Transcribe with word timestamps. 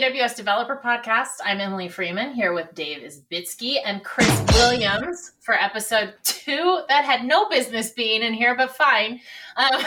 AWS 0.00 0.34
Developer 0.34 0.80
Podcast. 0.82 1.42
I'm 1.44 1.60
Emily 1.60 1.86
Freeman 1.86 2.32
here 2.32 2.54
with 2.54 2.74
Dave 2.74 3.02
Isbitski 3.02 3.80
and 3.84 4.02
Chris 4.02 4.42
Williams 4.54 5.32
for 5.40 5.52
episode 5.52 6.14
two. 6.22 6.80
That 6.88 7.04
had 7.04 7.26
no 7.26 7.50
business 7.50 7.90
being 7.90 8.22
in 8.22 8.32
here, 8.32 8.56
but 8.56 8.74
fine. 8.74 9.20
Um, 9.58 9.82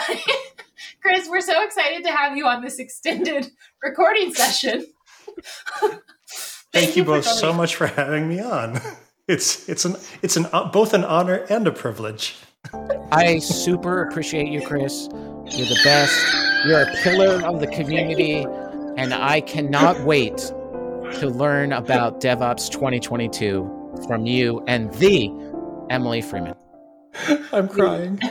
Chris, 1.02 1.28
we're 1.28 1.40
so 1.40 1.64
excited 1.64 2.04
to 2.04 2.12
have 2.12 2.36
you 2.36 2.46
on 2.46 2.62
this 2.62 2.78
extended 2.78 3.50
recording 3.82 4.32
session. 4.32 4.86
Thank, 5.80 6.00
Thank, 6.72 6.96
you, 6.96 7.02
both 7.02 7.24
so 7.24 7.52
much 7.52 7.74
for 7.74 7.88
having 7.88 8.28
me 8.28 8.40
on. 8.40 8.80
It's 9.26 9.70
it's 9.70 9.86
an 9.86 9.96
it's 10.20 10.36
an 10.36 10.44
uh, 10.52 10.70
both 10.70 10.92
an 10.92 11.02
honor 11.02 11.46
and 11.48 11.66
a 11.66 11.72
privilege. 11.72 12.36
I 13.10 13.38
super 13.38 14.02
appreciate 14.02 14.48
you, 14.48 14.60
Chris. 14.60 15.08
You're 15.10 15.66
the 15.66 15.80
best. 15.82 16.66
You're 16.66 16.82
a 16.82 16.94
pillar 16.96 17.42
of 17.46 17.58
the 17.58 17.66
community 17.68 18.44
and 18.96 19.12
I 19.14 19.40
cannot 19.40 20.00
wait 20.00 20.36
to 20.38 21.28
learn 21.28 21.72
about 21.72 22.20
DevOps 22.20 22.70
2022 22.70 24.02
from 24.06 24.26
you 24.26 24.62
and 24.66 24.92
the 24.94 25.30
Emily 25.90 26.22
Freeman. 26.22 26.54
I'm 27.52 27.68
crying. 27.68 28.18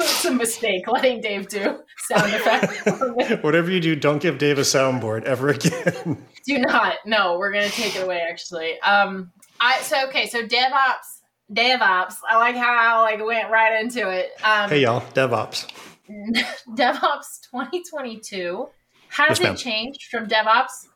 it's 0.00 0.24
a 0.24 0.30
mistake 0.32 0.88
letting 0.88 1.20
Dave 1.20 1.48
do 1.48 1.80
sound 1.98 2.32
effects. 2.32 3.42
Whatever 3.42 3.70
you 3.70 3.80
do, 3.80 3.96
don't 3.96 4.20
give 4.20 4.38
Dave 4.38 4.58
a 4.58 4.62
soundboard 4.62 5.24
ever 5.24 5.50
again. 5.50 6.26
do 6.46 6.58
not. 6.58 6.96
No, 7.06 7.38
we're 7.38 7.52
gonna 7.52 7.68
take 7.68 7.96
it 7.96 8.02
away. 8.02 8.20
Actually, 8.28 8.80
um, 8.80 9.30
I 9.60 9.80
so 9.82 10.08
okay. 10.08 10.26
So 10.26 10.42
DevOps, 10.42 11.20
DevOps. 11.52 12.14
I 12.28 12.36
like 12.38 12.56
how 12.56 12.72
I 12.72 13.00
like 13.02 13.24
went 13.24 13.50
right 13.50 13.80
into 13.80 14.10
it. 14.10 14.30
Um, 14.42 14.68
hey 14.68 14.82
y'all, 14.82 15.02
DevOps. 15.14 15.70
DevOps 16.76 17.40
2022. 17.50 18.68
Has 19.10 19.40
yes, 19.40 19.60
it 19.60 19.62
changed 19.62 20.04
from 20.10 20.26
DevOps 20.26 20.86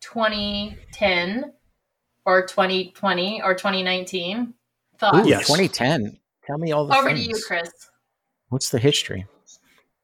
2010 0.00 1.52
or 2.26 2.46
2020 2.46 3.42
or 3.42 3.54
2019? 3.54 4.54
Thoughts? 4.98 5.18
Ooh, 5.18 5.28
yes. 5.28 5.46
2010. 5.46 6.18
Tell 6.46 6.58
me 6.58 6.72
all 6.72 6.86
the 6.86 6.96
Over 6.96 7.08
things. 7.08 7.26
to 7.26 7.30
you, 7.30 7.38
Chris. 7.46 7.70
What's 8.48 8.70
the 8.70 8.78
history? 8.78 9.26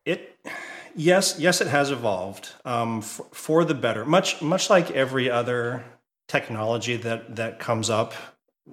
It 0.05 0.39
yes, 0.95 1.37
yes, 1.39 1.61
it 1.61 1.67
has 1.67 1.91
evolved 1.91 2.53
um, 2.65 3.03
for, 3.03 3.27
for 3.33 3.65
the 3.65 3.75
better. 3.75 4.05
Much 4.05 4.41
much 4.41 4.71
like 4.71 4.91
every 4.93 5.29
other 5.29 5.85
technology 6.29 6.97
that 6.97 7.37
that 7.37 7.59
comes 7.59 7.91
up 7.91 8.15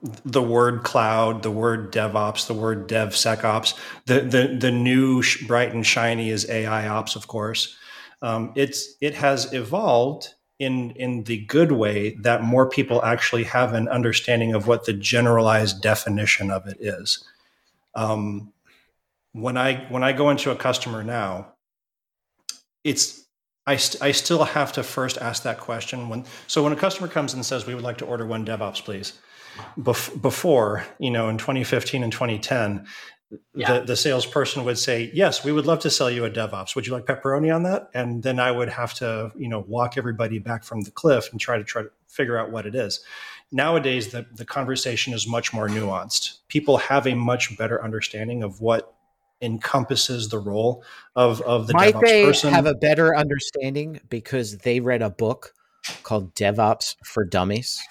the 0.01 0.41
word 0.41 0.83
cloud, 0.83 1.43
the 1.43 1.51
word 1.51 1.91
DevOps, 1.91 2.47
the 2.47 2.53
word 2.53 2.87
DevSecOps. 2.87 3.77
The 4.05 4.21
the 4.21 4.57
the 4.59 4.71
new 4.71 5.23
bright 5.47 5.73
and 5.73 5.85
shiny 5.85 6.29
is 6.29 6.49
AI 6.49 6.87
ops, 6.87 7.15
of 7.15 7.27
course. 7.27 7.75
Um, 8.21 8.53
it's 8.55 8.95
it 9.01 9.13
has 9.15 9.53
evolved 9.53 10.33
in 10.59 10.91
in 10.91 11.23
the 11.25 11.45
good 11.45 11.71
way 11.71 12.15
that 12.21 12.43
more 12.43 12.67
people 12.67 13.03
actually 13.03 13.43
have 13.43 13.73
an 13.73 13.87
understanding 13.87 14.53
of 14.53 14.67
what 14.67 14.85
the 14.85 14.93
generalized 14.93 15.81
definition 15.81 16.49
of 16.49 16.67
it 16.67 16.77
is. 16.79 17.23
Um, 17.95 18.51
when 19.33 19.57
I 19.57 19.85
when 19.89 20.03
I 20.03 20.13
go 20.13 20.29
into 20.29 20.51
a 20.51 20.55
customer 20.55 21.03
now, 21.03 21.53
it's 22.83 23.21
I, 23.65 23.77
st- 23.77 24.03
I 24.03 24.11
still 24.11 24.43
have 24.43 24.73
to 24.73 24.83
first 24.83 25.17
ask 25.19 25.43
that 25.43 25.59
question 25.59 26.09
when 26.09 26.25
so 26.47 26.63
when 26.63 26.73
a 26.73 26.77
customer 26.77 27.07
comes 27.07 27.33
and 27.33 27.45
says 27.45 27.65
we 27.67 27.75
would 27.75 27.83
like 27.83 27.99
to 27.99 28.05
order 28.05 28.25
one 28.25 28.45
DevOps, 28.45 28.83
please 28.83 29.13
Bef- 29.77 30.21
before, 30.21 30.85
you 30.99 31.11
know, 31.11 31.29
in 31.29 31.37
2015 31.37 32.03
and 32.03 32.11
2010, 32.11 32.85
yeah. 33.53 33.79
the, 33.79 33.85
the 33.85 33.95
salesperson 33.95 34.63
would 34.65 34.77
say, 34.77 35.11
Yes, 35.13 35.43
we 35.43 35.51
would 35.51 35.65
love 35.65 35.79
to 35.79 35.89
sell 35.89 36.09
you 36.09 36.25
a 36.25 36.29
DevOps. 36.29 36.75
Would 36.75 36.87
you 36.87 36.93
like 36.93 37.05
pepperoni 37.05 37.53
on 37.53 37.63
that? 37.63 37.89
And 37.93 38.23
then 38.23 38.39
I 38.39 38.51
would 38.51 38.69
have 38.69 38.93
to, 38.95 39.31
you 39.35 39.47
know, 39.47 39.59
walk 39.67 39.97
everybody 39.97 40.39
back 40.39 40.63
from 40.63 40.81
the 40.81 40.91
cliff 40.91 41.29
and 41.31 41.39
try 41.39 41.57
to 41.57 41.63
try 41.63 41.83
to 41.83 41.89
figure 42.07 42.37
out 42.37 42.51
what 42.51 42.65
it 42.65 42.75
is. 42.75 43.01
Nowadays, 43.51 44.09
the, 44.09 44.25
the 44.33 44.45
conversation 44.45 45.13
is 45.13 45.27
much 45.27 45.53
more 45.53 45.67
nuanced. 45.67 46.39
People 46.47 46.77
have 46.77 47.05
a 47.05 47.13
much 47.13 47.55
better 47.57 47.83
understanding 47.83 48.43
of 48.43 48.61
what 48.61 48.95
encompasses 49.41 50.29
the 50.29 50.39
role 50.39 50.83
of, 51.15 51.41
of 51.41 51.67
the 51.67 51.73
Might 51.73 51.93
DevOps 51.95 52.01
they 52.01 52.25
person. 52.25 52.53
have 52.53 52.65
a 52.65 52.73
better 52.73 53.15
understanding 53.15 53.99
because 54.09 54.57
they 54.59 54.79
read 54.79 55.01
a 55.01 55.09
book 55.09 55.53
called 56.03 56.33
DevOps 56.33 56.95
for 57.03 57.25
Dummies? 57.25 57.81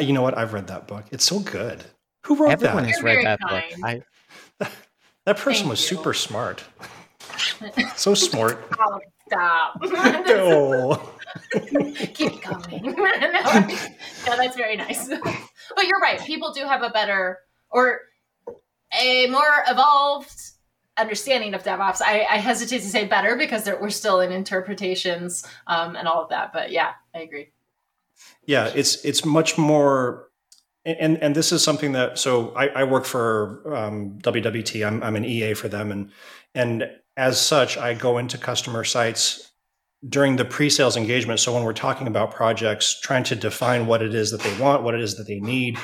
You 0.00 0.12
know 0.12 0.22
what? 0.22 0.36
I've 0.36 0.52
read 0.52 0.66
that 0.68 0.86
book. 0.86 1.04
It's 1.10 1.24
so 1.24 1.40
good. 1.40 1.84
Who 2.26 2.36
wrote 2.36 2.50
Everyone 2.50 2.84
that? 2.84 2.90
has 2.92 3.02
read 3.02 3.24
that 3.24 3.40
book. 3.40 3.64
I, 3.84 4.02
that 5.24 5.36
person 5.36 5.62
Thank 5.62 5.70
was 5.70 5.90
you. 5.90 5.96
super 5.96 6.14
smart. 6.14 6.64
so 7.96 8.14
smart. 8.14 8.66
Oh, 8.80 8.98
stop. 9.28 9.78
oh. 9.82 11.14
Keep 12.14 12.42
coming. 12.42 12.82
no, 12.82 12.92
yeah, 12.96 13.66
that's 14.24 14.56
very 14.56 14.74
nice. 14.76 15.06
but 15.08 15.86
you're 15.86 16.00
right. 16.00 16.20
People 16.22 16.52
do 16.52 16.64
have 16.64 16.82
a 16.82 16.90
better 16.90 17.38
or 17.70 18.00
a 19.00 19.28
more 19.28 19.62
evolved 19.68 20.34
understanding 20.96 21.54
of 21.54 21.62
DevOps. 21.62 22.00
I, 22.04 22.26
I 22.28 22.36
hesitate 22.38 22.80
to 22.80 22.88
say 22.88 23.06
better 23.06 23.36
because 23.36 23.68
we're 23.80 23.90
still 23.90 24.20
in 24.20 24.32
interpretations 24.32 25.46
um, 25.68 25.94
and 25.94 26.08
all 26.08 26.22
of 26.22 26.30
that. 26.30 26.52
But 26.52 26.72
yeah, 26.72 26.92
I 27.14 27.20
agree. 27.20 27.50
Yeah, 28.46 28.70
it's 28.74 29.04
it's 29.04 29.24
much 29.24 29.58
more, 29.58 30.28
and 30.84 31.18
and 31.22 31.34
this 31.34 31.52
is 31.52 31.62
something 31.62 31.92
that 31.92 32.18
so 32.18 32.50
I, 32.54 32.68
I 32.68 32.84
work 32.84 33.04
for 33.04 33.74
um, 33.74 34.18
WWT. 34.22 34.86
I'm 34.86 35.02
I'm 35.02 35.16
an 35.16 35.24
EA 35.24 35.54
for 35.54 35.68
them, 35.68 35.92
and 35.92 36.10
and 36.54 36.90
as 37.16 37.40
such, 37.40 37.76
I 37.76 37.94
go 37.94 38.18
into 38.18 38.38
customer 38.38 38.84
sites 38.84 39.52
during 40.08 40.36
the 40.36 40.44
pre-sales 40.44 40.96
engagement. 40.96 41.40
So 41.40 41.52
when 41.52 41.64
we're 41.64 41.72
talking 41.74 42.06
about 42.06 42.34
projects, 42.34 42.98
trying 43.00 43.24
to 43.24 43.36
define 43.36 43.86
what 43.86 44.02
it 44.02 44.14
is 44.14 44.30
that 44.30 44.40
they 44.40 44.58
want, 44.58 44.82
what 44.82 44.94
it 44.94 45.02
is 45.02 45.16
that 45.16 45.26
they 45.26 45.40
need. 45.40 45.78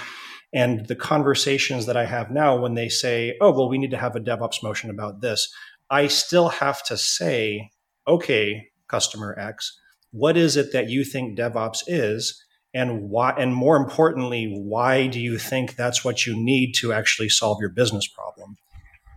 And 0.55 0.87
the 0.87 0.97
conversations 0.97 1.85
that 1.87 1.97
I 1.97 2.07
have 2.07 2.31
now 2.31 2.57
when 2.57 2.75
they 2.75 2.89
say, 2.89 3.37
oh, 3.41 3.51
well, 3.51 3.69
we 3.69 3.77
need 3.77 3.91
to 3.91 3.99
have 3.99 4.17
a 4.17 4.21
DevOps 4.21 4.63
motion 4.63 4.89
about 4.89 5.21
this, 5.21 5.53
I 5.91 6.07
still 6.07 6.49
have 6.49 6.83
to 6.85 6.97
say, 6.97 7.71
okay, 8.09 8.69
customer 8.89 9.39
X, 9.39 9.79
what 10.17 10.37
is 10.37 10.57
it 10.57 10.73
that 10.73 10.89
you 10.89 11.05
think 11.05 11.39
DevOps 11.39 11.83
is? 11.87 12.43
and 12.77 13.09
why 13.09 13.31
and 13.39 13.55
more 13.55 13.77
importantly 13.77 14.53
why 14.55 15.07
do 15.07 15.19
you 15.19 15.39
think 15.39 15.77
that's 15.77 16.05
what 16.05 16.27
you 16.27 16.37
need 16.37 16.75
to 16.75 16.93
actually 16.93 17.31
solve 17.31 17.59
your 17.59 17.71
business 17.71 18.07
problem? 18.07 18.57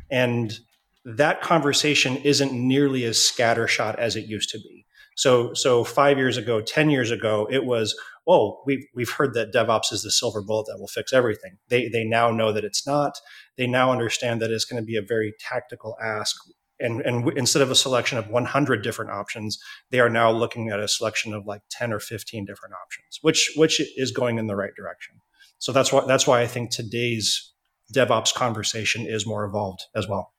And 0.10 0.58
that 1.04 1.42
conversation 1.42 2.16
isn't 2.18 2.54
nearly 2.54 3.04
as 3.04 3.18
scattershot 3.18 3.96
as 3.96 4.16
it 4.16 4.28
used 4.28 4.50
to 4.52 4.60
be. 4.60 4.86
So 5.16 5.54
so 5.54 5.84
5 5.84 6.18
years 6.18 6.38
ago 6.38 6.62
10 6.62 6.90
years 6.90 7.12
ago 7.12 7.48
it 7.52 7.66
was 7.66 8.00
oh 8.26 8.62
we've 8.66 8.86
we've 8.96 9.12
heard 9.12 9.34
that 9.34 9.54
devops 9.54 9.92
is 9.92 10.04
the 10.04 10.12
silver 10.12 10.42
bullet 10.42 10.68
that 10.68 10.80
will 10.80 10.88
fix 10.88 11.12
everything. 11.12 11.58
They 11.68 11.90
they 11.90 12.06
now 12.06 12.32
know 12.32 12.54
that 12.54 12.64
it's 12.64 12.88
not. 12.88 13.20
They 13.58 13.68
now 13.68 13.92
understand 13.92 14.42
that 14.42 14.52
it's 14.52 14.66
going 14.66 14.82
to 14.82 14.86
be 14.86 14.96
a 14.96 15.02
very 15.02 15.34
tactical 15.38 15.98
ask 16.02 16.38
and, 16.80 17.02
and 17.02 17.22
w- 17.26 17.38
instead 17.38 17.62
of 17.62 17.72
a 17.72 17.76
selection 17.76 18.18
of 18.18 18.30
100 18.30 18.84
different 18.84 19.12
options, 19.12 19.60
they 19.92 20.00
are 20.00 20.10
now 20.10 20.32
looking 20.32 20.70
at 20.70 20.80
a 20.80 20.88
selection 20.88 21.34
of 21.34 21.46
like 21.46 21.62
10 21.70 21.94
or 21.94 22.00
15 22.00 22.46
different 22.46 22.76
options, 22.84 23.20
which 23.22 23.52
which 23.56 23.82
is 23.98 24.12
going 24.12 24.38
in 24.38 24.48
the 24.48 24.56
right 24.56 24.76
direction. 24.76 25.22
So 25.58 25.72
that's 25.72 25.92
why 25.92 26.06
that's 26.06 26.26
why 26.26 26.42
I 26.42 26.48
think 26.48 26.72
today's 26.72 27.52
DevOps 27.94 28.34
conversation 28.34 29.06
is 29.06 29.26
more 29.26 29.46
evolved 29.46 29.86
as 29.96 30.08
well. 30.08 30.34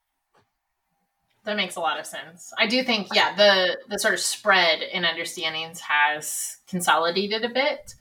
That 1.45 1.57
makes 1.57 1.77
a 1.77 1.81
lot 1.81 1.99
of 1.99 2.07
sense. 2.07 2.53
I 2.59 2.67
do 2.67 2.83
think, 2.83 3.09
yeah, 3.15 3.35
the 3.35 3.79
the 3.89 3.99
sort 3.99 4.15
of 4.15 4.21
spread 4.21 4.83
in 4.83 5.05
understandings 5.05 5.81
has 5.81 6.59
consolidated 6.69 7.45
a 7.45 7.49
bit. 7.49 7.95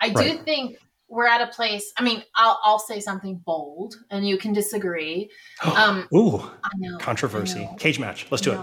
I 0.00 0.10
do 0.10 0.14
right. 0.14 0.44
think 0.44 0.78
we're 1.08 1.26
at 1.26 1.40
a 1.40 1.46
place. 1.48 1.92
I 1.96 2.02
mean, 2.02 2.22
I'll, 2.34 2.58
I'll 2.62 2.78
say 2.78 3.00
something 3.00 3.36
bold, 3.44 3.96
and 4.10 4.26
you 4.26 4.38
can 4.38 4.52
disagree. 4.52 5.30
Um, 5.64 6.06
Ooh, 6.14 6.38
I 6.38 6.70
know, 6.76 6.98
controversy, 6.98 7.60
I 7.60 7.64
know. 7.64 7.74
cage 7.74 7.98
match. 7.98 8.26
Let's 8.30 8.42
do 8.42 8.52
it. 8.52 8.60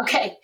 Okay, 0.00 0.36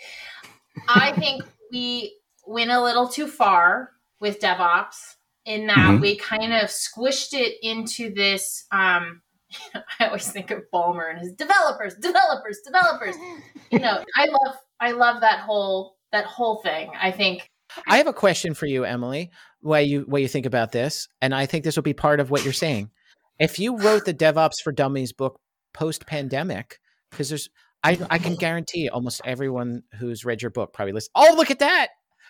I 0.89 1.13
think 1.13 1.43
we 1.71 2.17
went 2.47 2.71
a 2.71 2.83
little 2.83 3.09
too 3.09 3.27
far 3.27 3.91
with 4.21 4.41
DevOps 4.41 5.17
in 5.45 5.67
that 5.67 5.77
mm-hmm. 5.77 6.01
we 6.01 6.17
kind 6.17 6.53
of 6.53 6.69
squished 6.69 7.33
it 7.33 7.57
into 7.63 8.13
this. 8.15 8.65
Um, 8.73 9.23
I 10.01 10.07
always 10.07 10.31
think 10.31 10.51
of 10.51 10.63
Ballmer 10.73 11.11
and 11.11 11.21
his 11.21 11.33
developers, 11.33 11.95
developers, 11.95 12.61
developers. 12.65 13.15
you 13.71 13.79
know, 13.79 14.05
I 14.17 14.27
love, 14.27 14.57
I 14.81 14.93
love 14.93 15.21
that 15.21 15.41
whole 15.41 15.97
that 16.13 16.27
whole 16.27 16.63
thing. 16.63 16.91
I 17.01 17.11
think 17.11 17.51
I 17.87 17.99
have 17.99 18.07
a 18.07 18.13
question 18.13 18.55
for 18.55 18.67
you, 18.67 18.85
Emily. 18.85 19.31
What 19.61 19.87
you 19.87 20.03
what 20.03 20.23
you 20.23 20.29
think 20.29 20.47
about 20.47 20.73
this, 20.73 21.09
and 21.21 21.35
I 21.35 21.47
think 21.47 21.65
this 21.65 21.77
will 21.77 21.83
be 21.83 21.95
part 21.95 22.21
of 22.21 22.31
what 22.31 22.45
you're 22.45 22.53
saying. 22.53 22.91
If 23.39 23.59
you 23.59 23.77
wrote 23.79 24.05
the 24.05 24.15
DevOps 24.15 24.63
for 24.63 24.73
Dummies 24.73 25.13
book 25.13 25.41
post 25.73 26.07
pandemic, 26.07 26.79
because 27.11 27.29
there's 27.29 27.49
I 27.83 27.99
I 28.11 28.19
can 28.19 28.37
guarantee 28.37 28.89
almost 28.89 29.21
everyone 29.25 29.83
who's 29.99 30.25
read 30.25 30.43
your 30.43 30.51
book 30.51 30.73
probably 30.73 30.93
listens. 30.93 31.11
Oh, 31.15 31.35
look 31.37 31.51
at 31.51 31.59
that! 31.61 31.89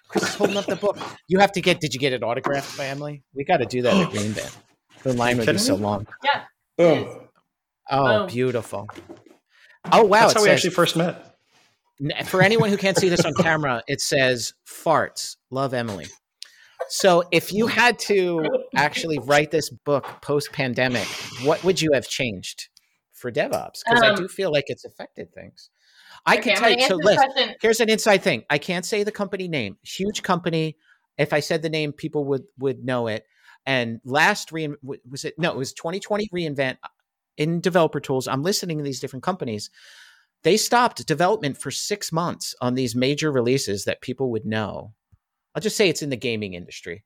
Chris 0.09 0.25
is 0.25 0.35
holding 0.35 0.57
up 0.57 0.67
the 0.67 0.77
book. 0.77 0.99
You 1.29 1.39
have 1.39 1.53
to 1.53 1.61
get. 1.61 1.81
Did 1.81 1.95
you 1.95 2.01
get 2.01 2.13
it 2.13 2.23
autographed 2.23 2.77
by 2.77 2.87
Emily? 2.87 3.23
We 3.35 3.45
got 3.45 3.59
to 3.59 3.67
do 3.67 3.83
that 3.83 3.95
at 3.95 4.11
Green 4.13 4.33
Bay. 4.33 4.47
The 5.03 5.13
line 5.13 5.39
would 5.39 5.47
be 5.47 5.59
so 5.59 5.75
long. 5.75 6.07
Yeah. 6.23 6.43
Boom. 6.77 7.21
Oh, 7.91 8.19
Boom. 8.21 8.27
beautiful. 8.29 8.89
Oh 9.93 10.05
wow! 10.05 10.21
That's 10.21 10.35
how 10.35 10.43
we 10.43 10.51
actually 10.51 10.71
first 10.71 10.97
met. 10.97 11.34
For 12.27 12.43
anyone 12.43 12.71
who 12.71 12.77
can't 12.77 12.97
see 12.97 13.09
this 13.09 13.25
on 13.25 13.35
camera, 13.35 13.83
it 13.87 14.01
says 14.01 14.55
farts. 14.67 15.37
Love 15.51 15.75
Emily. 15.75 16.07
So 16.89 17.25
if 17.31 17.53
you 17.53 17.67
had 17.67 17.99
to 18.01 18.47
actually 18.77 19.19
write 19.19 19.51
this 19.51 19.71
book 19.71 20.05
post 20.21 20.53
pandemic, 20.53 21.07
what 21.43 21.63
would 21.65 21.81
you 21.81 21.91
have 21.95 22.09
changed 22.09 22.69
for 23.13 23.31
DevOps? 23.31 23.81
Because 23.85 24.03
um, 24.03 24.13
I 24.13 24.15
do 24.15 24.29
feel 24.29 24.53
like 24.53 24.65
it's 24.69 24.85
affected 24.85 25.33
things. 25.33 25.71
I 26.27 26.39
okay, 26.39 26.55
can 26.55 26.57
tell 26.57 26.71
you. 26.71 26.87
So, 26.87 26.97
Liz, 26.97 27.19
here's 27.61 27.81
an 27.81 27.89
inside 27.89 28.23
thing. 28.23 28.45
I 28.49 28.59
can't 28.59 28.85
say 28.85 29.03
the 29.03 29.13
company 29.13 29.49
name. 29.49 29.77
Huge 29.83 30.23
company. 30.23 30.77
If 31.19 31.33
I 31.33 31.41
said 31.41 31.63
the 31.63 31.69
name, 31.69 31.93
people 31.93 32.25
would 32.27 32.45
would 32.59 32.85
know 32.85 33.07
it. 33.07 33.25
And 33.67 34.01
last 34.05 34.53
re 34.53 34.75
was 34.83 35.25
it? 35.25 35.35
No, 35.39 35.51
it 35.51 35.57
was 35.57 35.73
2020 35.73 36.29
reInvent 36.35 36.77
uh, 36.83 36.89
in 37.37 37.61
developer 37.61 38.01
tools. 38.01 38.29
I'm 38.29 38.43
listening 38.43 38.79
to 38.79 38.85
these 38.85 39.01
different 39.01 39.23
companies. 39.23 39.71
They 40.45 40.59
stopped 40.59 41.07
development 41.07 41.57
for 41.57 41.71
six 41.71 42.13
months 42.13 42.55
on 42.61 42.75
these 42.75 42.95
major 42.95 43.33
releases 43.33 43.85
that 43.87 44.03
people 44.03 44.31
would 44.31 44.45
know. 44.45 44.93
I'll 45.55 45.63
just 45.63 45.77
say 45.77 45.89
it's 45.89 46.03
in 46.03 46.11
the 46.11 46.17
gaming 46.17 46.53
industry. 46.53 47.03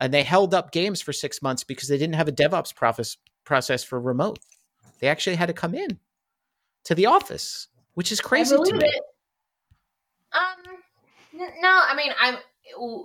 And 0.00 0.14
they 0.14 0.22
held 0.22 0.54
up 0.54 0.72
games 0.72 1.02
for 1.02 1.12
six 1.12 1.42
months 1.42 1.64
because 1.64 1.88
they 1.88 1.98
didn't 1.98 2.14
have 2.14 2.28
a 2.28 2.32
DevOps 2.32 2.74
process 2.74 3.16
process 3.44 3.82
for 3.82 4.00
remote. 4.00 4.38
They 5.00 5.08
actually 5.08 5.36
had 5.36 5.46
to 5.46 5.52
come 5.52 5.74
in 5.74 5.98
to 6.84 6.94
the 6.94 7.06
office, 7.06 7.68
which 7.94 8.12
is 8.12 8.20
crazy 8.20 8.56
to 8.56 8.72
me. 8.74 8.86
It. 8.86 9.02
Um, 10.32 10.76
no, 11.34 11.82
I 11.86 11.94
mean, 11.96 12.12
I'm 12.20 12.36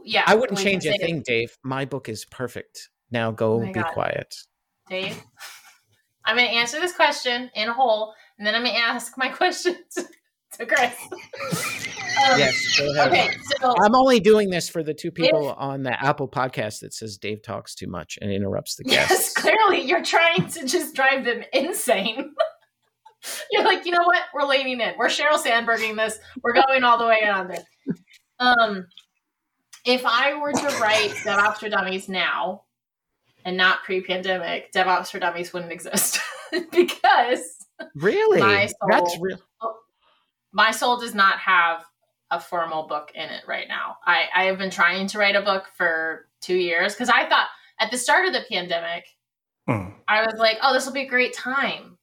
yeah. 0.05 0.23
I 0.27 0.35
wouldn't 0.35 0.59
change 0.59 0.85
a 0.85 0.95
thing, 0.97 1.17
it. 1.17 1.25
Dave. 1.25 1.57
My 1.63 1.85
book 1.85 2.07
is 2.07 2.23
perfect. 2.25 2.89
Now 3.11 3.31
go 3.31 3.53
oh 3.53 3.65
be 3.65 3.71
God. 3.71 3.87
quiet. 3.93 4.35
Dave, 4.89 5.21
I'm 6.25 6.35
going 6.37 6.47
to 6.47 6.53
answer 6.53 6.79
this 6.79 6.93
question 6.93 7.49
in 7.55 7.69
a 7.69 7.73
whole, 7.73 8.13
and 8.37 8.45
then 8.45 8.55
I'm 8.55 8.63
going 8.63 8.75
to 8.75 8.79
ask 8.81 9.17
my 9.17 9.29
questions 9.29 9.77
to 10.53 10.65
Chris. 10.65 10.95
Um, 11.11 12.39
yes, 12.39 12.79
go 12.79 12.91
ahead. 12.91 13.07
Okay, 13.07 13.37
so 13.61 13.73
I'm 13.81 13.95
only 13.95 14.19
doing 14.19 14.49
this 14.49 14.69
for 14.69 14.83
the 14.83 14.93
two 14.93 15.11
people 15.11 15.49
if, 15.49 15.55
on 15.57 15.83
the 15.83 16.01
Apple 16.03 16.27
podcast 16.27 16.79
that 16.79 16.93
says 16.93 17.17
Dave 17.17 17.41
talks 17.41 17.75
too 17.75 17.87
much 17.87 18.17
and 18.21 18.31
interrupts 18.31 18.75
the 18.75 18.83
guests. 18.85 19.11
Yes, 19.11 19.33
clearly 19.33 19.81
you're 19.81 20.03
trying 20.03 20.47
to 20.47 20.65
just 20.65 20.95
drive 20.95 21.25
them 21.25 21.43
insane. 21.51 22.33
you're 23.51 23.63
like, 23.63 23.85
you 23.85 23.91
know 23.91 24.03
what? 24.03 24.21
We're 24.33 24.47
leaning 24.47 24.79
in. 24.79 24.93
We're 24.97 25.07
Sheryl 25.07 25.37
Sandberging 25.37 25.95
this. 25.95 26.19
We're 26.41 26.53
going 26.53 26.83
all 26.83 26.97
the 26.97 27.07
way 27.07 27.27
on 27.27 27.47
this. 27.47 27.63
Um, 28.39 28.85
if 29.85 30.03
I 30.05 30.33
were 30.39 30.51
to 30.51 30.79
write 30.79 31.11
DevOps 31.23 31.57
for 31.57 31.69
Dummies 31.69 32.09
now 32.09 32.63
and 33.43 33.57
not 33.57 33.83
pre-pandemic, 33.83 34.71
DevOps 34.73 35.11
for 35.11 35.19
Dummies 35.19 35.53
wouldn't 35.53 35.71
exist 35.71 36.19
because 36.71 37.54
really, 37.95 38.39
my 38.39 38.65
soul, 38.67 38.89
that's 38.89 39.17
real. 39.19 39.39
My 40.53 40.71
soul 40.71 40.99
does 40.99 41.13
not 41.13 41.39
have 41.39 41.83
a 42.31 42.39
formal 42.39 42.87
book 42.87 43.11
in 43.13 43.29
it 43.29 43.43
right 43.47 43.67
now. 43.67 43.97
I, 44.05 44.25
I 44.35 44.43
have 44.45 44.57
been 44.57 44.71
trying 44.71 45.07
to 45.07 45.17
write 45.17 45.35
a 45.35 45.41
book 45.41 45.65
for 45.75 46.27
two 46.41 46.55
years 46.55 46.93
because 46.93 47.09
I 47.09 47.27
thought 47.27 47.47
at 47.79 47.91
the 47.91 47.97
start 47.97 48.25
of 48.25 48.33
the 48.33 48.43
pandemic, 48.49 49.05
mm. 49.69 49.93
I 50.07 50.25
was 50.25 50.39
like, 50.39 50.57
oh, 50.61 50.73
this 50.73 50.85
will 50.85 50.93
be 50.93 51.01
a 51.01 51.09
great 51.09 51.33
time. 51.33 51.97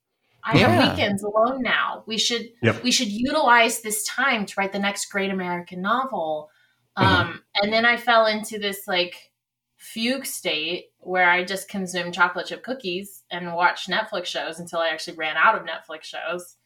I 0.44 0.58
yeah. 0.58 0.68
have 0.68 0.90
weekends 0.90 1.22
alone 1.22 1.62
now. 1.62 2.02
We 2.06 2.18
should 2.18 2.48
yep. 2.62 2.82
we 2.82 2.90
should 2.90 3.08
utilize 3.08 3.80
this 3.80 4.04
time 4.04 4.44
to 4.46 4.54
write 4.58 4.72
the 4.72 4.78
next 4.78 5.06
great 5.06 5.30
American 5.30 5.82
novel. 5.82 6.50
Mm-hmm. 6.98 7.08
Um, 7.08 7.42
and 7.62 7.72
then 7.72 7.86
I 7.86 7.96
fell 7.96 8.26
into 8.26 8.58
this 8.58 8.88
like 8.88 9.30
fugue 9.76 10.26
state 10.26 10.86
where 11.02 11.28
I 11.28 11.44
just 11.44 11.68
consumed 11.68 12.14
chocolate 12.14 12.46
chip 12.46 12.62
cookies 12.62 13.24
and 13.30 13.54
watched 13.54 13.90
Netflix 13.90 14.26
shows 14.26 14.60
until 14.60 14.78
I 14.78 14.88
actually 14.88 15.16
ran 15.16 15.36
out 15.36 15.56
of 15.56 15.66
Netflix 15.66 16.04
shows. 16.04 16.56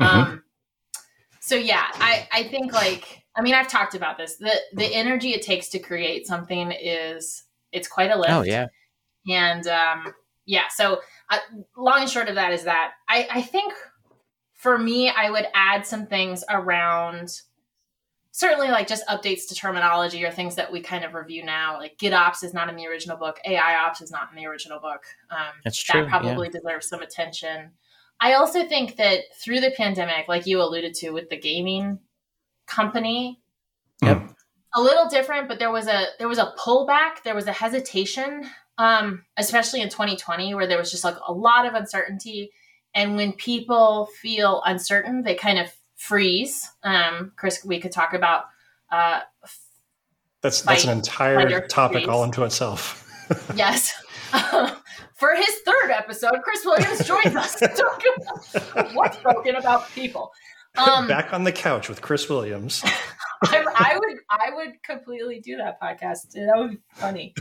Mm-hmm. 0.00 0.20
Um, 0.20 0.42
so 1.40 1.54
yeah, 1.54 1.84
I 1.94 2.28
I 2.32 2.42
think 2.44 2.72
like 2.72 3.22
I 3.36 3.42
mean 3.42 3.54
I've 3.54 3.68
talked 3.68 3.94
about 3.94 4.18
this. 4.18 4.36
The 4.36 4.52
the 4.72 4.86
energy 4.86 5.30
it 5.30 5.42
takes 5.42 5.68
to 5.70 5.78
create 5.78 6.26
something 6.26 6.72
is 6.72 7.44
it's 7.70 7.86
quite 7.86 8.10
a 8.10 8.18
lift. 8.18 8.32
Oh 8.32 8.42
yeah. 8.42 8.66
And 9.28 9.66
um 9.68 10.12
yeah, 10.44 10.68
so 10.74 11.00
uh, 11.30 11.38
long 11.76 12.00
and 12.00 12.10
short 12.10 12.28
of 12.28 12.34
that 12.34 12.52
is 12.52 12.64
that 12.64 12.92
I 13.08 13.28
I 13.30 13.42
think 13.42 13.72
for 14.54 14.76
me 14.76 15.08
I 15.08 15.30
would 15.30 15.46
add 15.54 15.86
some 15.86 16.06
things 16.06 16.42
around 16.48 17.30
certainly 18.36 18.68
like 18.68 18.86
just 18.86 19.06
updates 19.06 19.48
to 19.48 19.54
terminology 19.54 20.22
or 20.22 20.30
things 20.30 20.56
that 20.56 20.70
we 20.70 20.78
kind 20.78 21.06
of 21.06 21.14
review 21.14 21.42
now. 21.42 21.78
Like 21.78 21.96
GitOps 21.96 22.44
is 22.44 22.52
not 22.52 22.68
in 22.68 22.76
the 22.76 22.86
original 22.86 23.16
book. 23.16 23.40
AI 23.46 23.76
Ops 23.76 24.02
is 24.02 24.10
not 24.10 24.28
in 24.28 24.36
the 24.36 24.46
original 24.46 24.78
book. 24.78 25.04
Um, 25.30 25.54
That's 25.64 25.82
true. 25.82 26.02
That 26.02 26.10
probably 26.10 26.48
yeah. 26.52 26.60
deserves 26.60 26.86
some 26.86 27.00
attention. 27.00 27.70
I 28.20 28.34
also 28.34 28.68
think 28.68 28.96
that 28.96 29.20
through 29.42 29.60
the 29.60 29.70
pandemic, 29.70 30.28
like 30.28 30.46
you 30.46 30.60
alluded 30.60 30.92
to 30.96 31.12
with 31.12 31.30
the 31.30 31.38
gaming 31.38 31.98
company, 32.66 33.40
yep. 34.02 34.28
a 34.74 34.82
little 34.82 35.08
different, 35.08 35.48
but 35.48 35.58
there 35.58 35.72
was 35.72 35.86
a 35.86 36.08
there 36.18 36.28
was 36.28 36.38
a 36.38 36.52
pullback, 36.58 37.22
there 37.24 37.34
was 37.34 37.46
a 37.46 37.52
hesitation, 37.52 38.46
um, 38.76 39.24
especially 39.38 39.80
in 39.80 39.88
2020, 39.88 40.54
where 40.54 40.66
there 40.66 40.78
was 40.78 40.90
just 40.90 41.04
like 41.04 41.16
a 41.26 41.32
lot 41.32 41.64
of 41.64 41.72
uncertainty. 41.72 42.50
And 42.94 43.16
when 43.16 43.32
people 43.32 44.10
feel 44.20 44.62
uncertain, 44.66 45.22
they 45.22 45.34
kind 45.34 45.58
of 45.58 45.72
freeze. 45.96 46.70
Um, 46.82 47.32
Chris, 47.36 47.64
we 47.64 47.80
could 47.80 47.92
talk 47.92 48.14
about. 48.14 48.44
Uh, 48.90 49.20
that's 50.42 50.60
fight, 50.60 50.74
that's 50.74 50.84
an 50.84 50.90
entire 50.90 51.66
topic 51.66 52.04
freeze. 52.04 52.08
all 52.08 52.22
into 52.22 52.44
itself. 52.44 53.02
yes. 53.56 53.92
for 55.14 55.34
his 55.34 55.54
third 55.64 55.90
episode, 55.90 56.40
Chris 56.42 56.64
Williams 56.64 57.06
joins 57.06 57.34
us 57.34 57.56
to 57.56 57.68
talk 57.68 58.02
about 58.16 58.94
what's 58.94 59.16
broken 59.18 59.56
about 59.56 59.90
people. 59.90 60.30
Um, 60.76 61.08
Back 61.08 61.32
on 61.32 61.44
the 61.44 61.52
couch 61.52 61.88
with 61.88 62.02
Chris 62.02 62.28
Williams. 62.28 62.82
I, 63.44 63.64
I, 63.74 63.98
would 63.98 64.18
I 64.30 64.54
would 64.54 64.82
completely 64.82 65.40
do 65.40 65.56
that 65.56 65.80
podcast. 65.80 66.32
That 66.32 66.52
would 66.56 66.70
be 66.72 66.78
funny. 66.92 67.34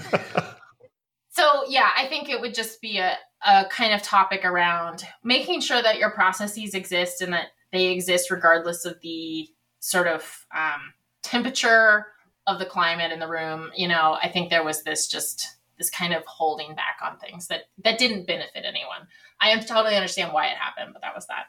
so 1.30 1.64
yeah, 1.68 1.90
I 1.98 2.08
think 2.08 2.30
it 2.30 2.40
would 2.40 2.54
just 2.54 2.82
be 2.82 2.98
a, 2.98 3.18
a 3.46 3.66
kind 3.70 3.94
of 3.94 4.02
topic 4.02 4.46
around 4.46 5.06
making 5.24 5.62
sure 5.62 5.82
that 5.82 5.98
your 5.98 6.12
processes 6.12 6.74
exist 6.74 7.22
and 7.22 7.34
that 7.34 7.48
they 7.76 7.88
exist 7.88 8.32
regardless 8.32 8.86
of 8.86 9.00
the 9.02 9.48
sort 9.80 10.08
of 10.08 10.46
um, 10.56 10.94
temperature 11.22 12.08
of 12.48 12.60
the 12.60 12.66
climate 12.66 13.12
in 13.12 13.20
the 13.20 13.28
room. 13.28 13.72
You 13.76 13.88
know, 13.88 14.18
I 14.22 14.30
think 14.30 14.50
there 14.50 14.64
was 14.64 14.84
this 14.84 15.08
just 15.08 15.48
this 15.78 15.90
kind 15.90 16.14
of 16.14 16.26
holding 16.26 16.74
back 16.74 17.00
on 17.04 17.18
things 17.18 17.48
that 17.48 17.64
that 17.84 17.98
didn't 17.98 18.28
benefit 18.28 18.64
anyone. 18.66 19.08
I 19.42 19.50
am 19.50 19.60
totally 19.60 19.96
understand 19.96 20.34
why 20.34 20.48
it 20.48 20.58
happened, 20.58 20.92
but 20.94 21.02
that 21.02 21.14
was 21.14 21.28
that. 21.28 21.46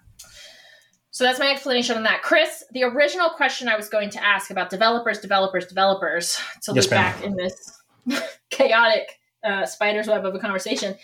So 1.11 1.25
that's 1.25 1.39
my 1.39 1.51
explanation 1.51 1.97
on 1.97 2.03
that. 2.03 2.23
Chris, 2.23 2.63
the 2.73 2.83
original 2.83 3.31
question 3.31 3.69
I 3.69 3.77
was 3.77 3.89
going 3.89 4.11
to 4.11 4.23
ask 4.23 4.51
about 4.51 4.69
developers, 4.69 5.19
developers, 5.19 5.67
developers 5.67 6.39
to 6.63 6.75
yes, 6.75 6.85
look 6.85 6.91
ma'am. 6.91 7.13
back 7.13 7.25
in 7.25 7.37
this 7.37 7.83
chaotic 8.51 9.19
uh, 9.43 9.65
spider's 9.65 10.09
web 10.09 10.27
of 10.27 10.35
a 10.35 10.39
conversation. 10.39 10.95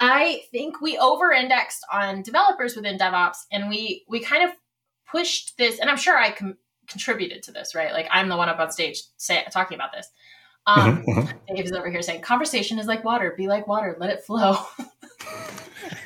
I 0.00 0.42
think 0.50 0.80
we 0.80 0.96
over-indexed 0.96 1.84
on 1.92 2.22
developers 2.22 2.74
within 2.74 2.98
DevOps, 2.98 3.36
and 3.52 3.68
we 3.68 4.04
we 4.08 4.20
kind 4.20 4.42
of 4.42 4.50
pushed 5.10 5.56
this. 5.58 5.78
And 5.78 5.90
I'm 5.90 5.98
sure 5.98 6.16
I 6.16 6.30
com- 6.30 6.56
contributed 6.88 7.42
to 7.44 7.52
this, 7.52 7.74
right? 7.74 7.92
Like 7.92 8.08
I'm 8.10 8.28
the 8.28 8.36
one 8.36 8.48
up 8.48 8.58
on 8.58 8.72
stage 8.72 9.02
say, 9.18 9.44
talking 9.52 9.74
about 9.76 9.92
this. 9.92 10.08
Um, 10.66 11.02
mm-hmm, 11.02 11.20
mm-hmm. 11.20 11.54
Dave 11.54 11.64
is 11.66 11.72
over 11.72 11.90
here 11.90 12.02
saying, 12.02 12.22
"Conversation 12.22 12.78
is 12.78 12.86
like 12.86 13.04
water. 13.04 13.34
Be 13.36 13.46
like 13.46 13.66
water. 13.66 13.96
Let 14.00 14.10
it 14.10 14.24
flow." 14.24 14.56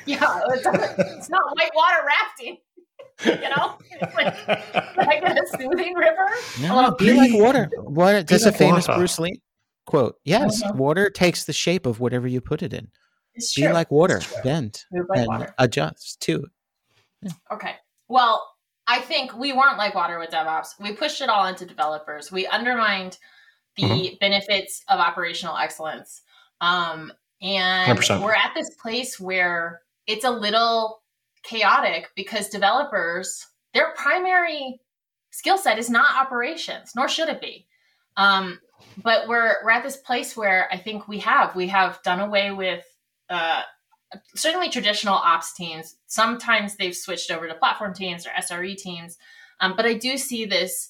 yeah, 0.05 0.41
it's, 0.49 0.65
it's, 0.99 1.29
not 1.29 1.41
white 1.55 1.71
water 1.75 1.97
rafting. 2.05 2.57
you 3.25 3.49
know, 3.49 3.77
like, 4.13 4.47
like 4.97 5.23
a 5.23 5.57
soothing 5.57 5.93
river. 5.93 6.27
No, 6.61 6.91
be 6.91 7.13
like 7.13 7.33
water. 7.33 7.69
What? 7.77 8.27
That's 8.27 8.45
a 8.45 8.51
famous 8.51 8.87
water. 8.89 8.99
Bruce 8.99 9.19
Lee 9.19 9.41
quote. 9.85 10.15
Yes, 10.25 10.61
uh-huh. 10.61 10.73
water 10.75 11.09
takes 11.09 11.45
the 11.45 11.53
shape 11.53 11.85
of 11.85 11.99
whatever 11.99 12.27
you 12.27 12.41
put 12.41 12.61
it 12.61 12.73
in. 12.73 12.89
It's 13.35 13.53
be 13.53 13.63
true. 13.63 13.73
like 13.73 13.91
water, 13.91 14.21
bend 14.43 14.85
like 14.91 15.19
and 15.19 15.27
water. 15.27 15.53
adjust 15.57 16.21
too. 16.21 16.45
Yeah. 17.21 17.31
Okay. 17.51 17.75
Well, 18.07 18.55
I 18.87 18.99
think 18.99 19.35
we 19.35 19.51
weren't 19.51 19.77
like 19.77 19.95
water 19.95 20.19
with 20.19 20.29
DevOps. 20.29 20.79
We 20.79 20.93
pushed 20.93 21.21
it 21.21 21.29
all 21.29 21.47
into 21.47 21.65
developers. 21.65 22.31
We 22.31 22.47
undermined 22.47 23.17
the 23.75 23.83
mm-hmm. 23.83 24.15
benefits 24.19 24.83
of 24.87 24.99
operational 24.99 25.57
excellence. 25.57 26.21
Um, 26.61 27.11
and 27.41 27.97
100%. 27.97 28.23
we're 28.23 28.33
at 28.35 28.53
this 28.55 28.69
place 28.81 29.19
where 29.19 29.81
it's 30.07 30.23
a 30.23 30.31
little 30.31 31.01
chaotic 31.43 32.09
because 32.15 32.49
developers, 32.49 33.47
their 33.73 33.91
primary 33.95 34.79
skill 35.31 35.57
set 35.57 35.77
is 35.77 35.89
not 35.89 36.15
operations, 36.15 36.93
nor 36.95 37.09
should 37.09 37.29
it 37.29 37.41
be. 37.41 37.67
Um, 38.17 38.59
but 39.03 39.27
we're 39.27 39.57
we're 39.63 39.71
at 39.71 39.83
this 39.83 39.97
place 39.97 40.37
where 40.37 40.69
I 40.71 40.77
think 40.77 41.07
we 41.07 41.19
have 41.19 41.55
we 41.55 41.67
have 41.67 42.01
done 42.03 42.19
away 42.19 42.51
with 42.51 42.85
uh, 43.29 43.63
certainly 44.35 44.69
traditional 44.69 45.15
ops 45.15 45.53
teams. 45.53 45.97
Sometimes 46.07 46.75
they've 46.75 46.95
switched 46.95 47.31
over 47.31 47.47
to 47.47 47.55
platform 47.55 47.93
teams 47.93 48.25
or 48.25 48.29
SRE 48.29 48.75
teams, 48.77 49.17
um, 49.59 49.75
but 49.75 49.85
I 49.85 49.93
do 49.93 50.17
see 50.17 50.45
this 50.45 50.89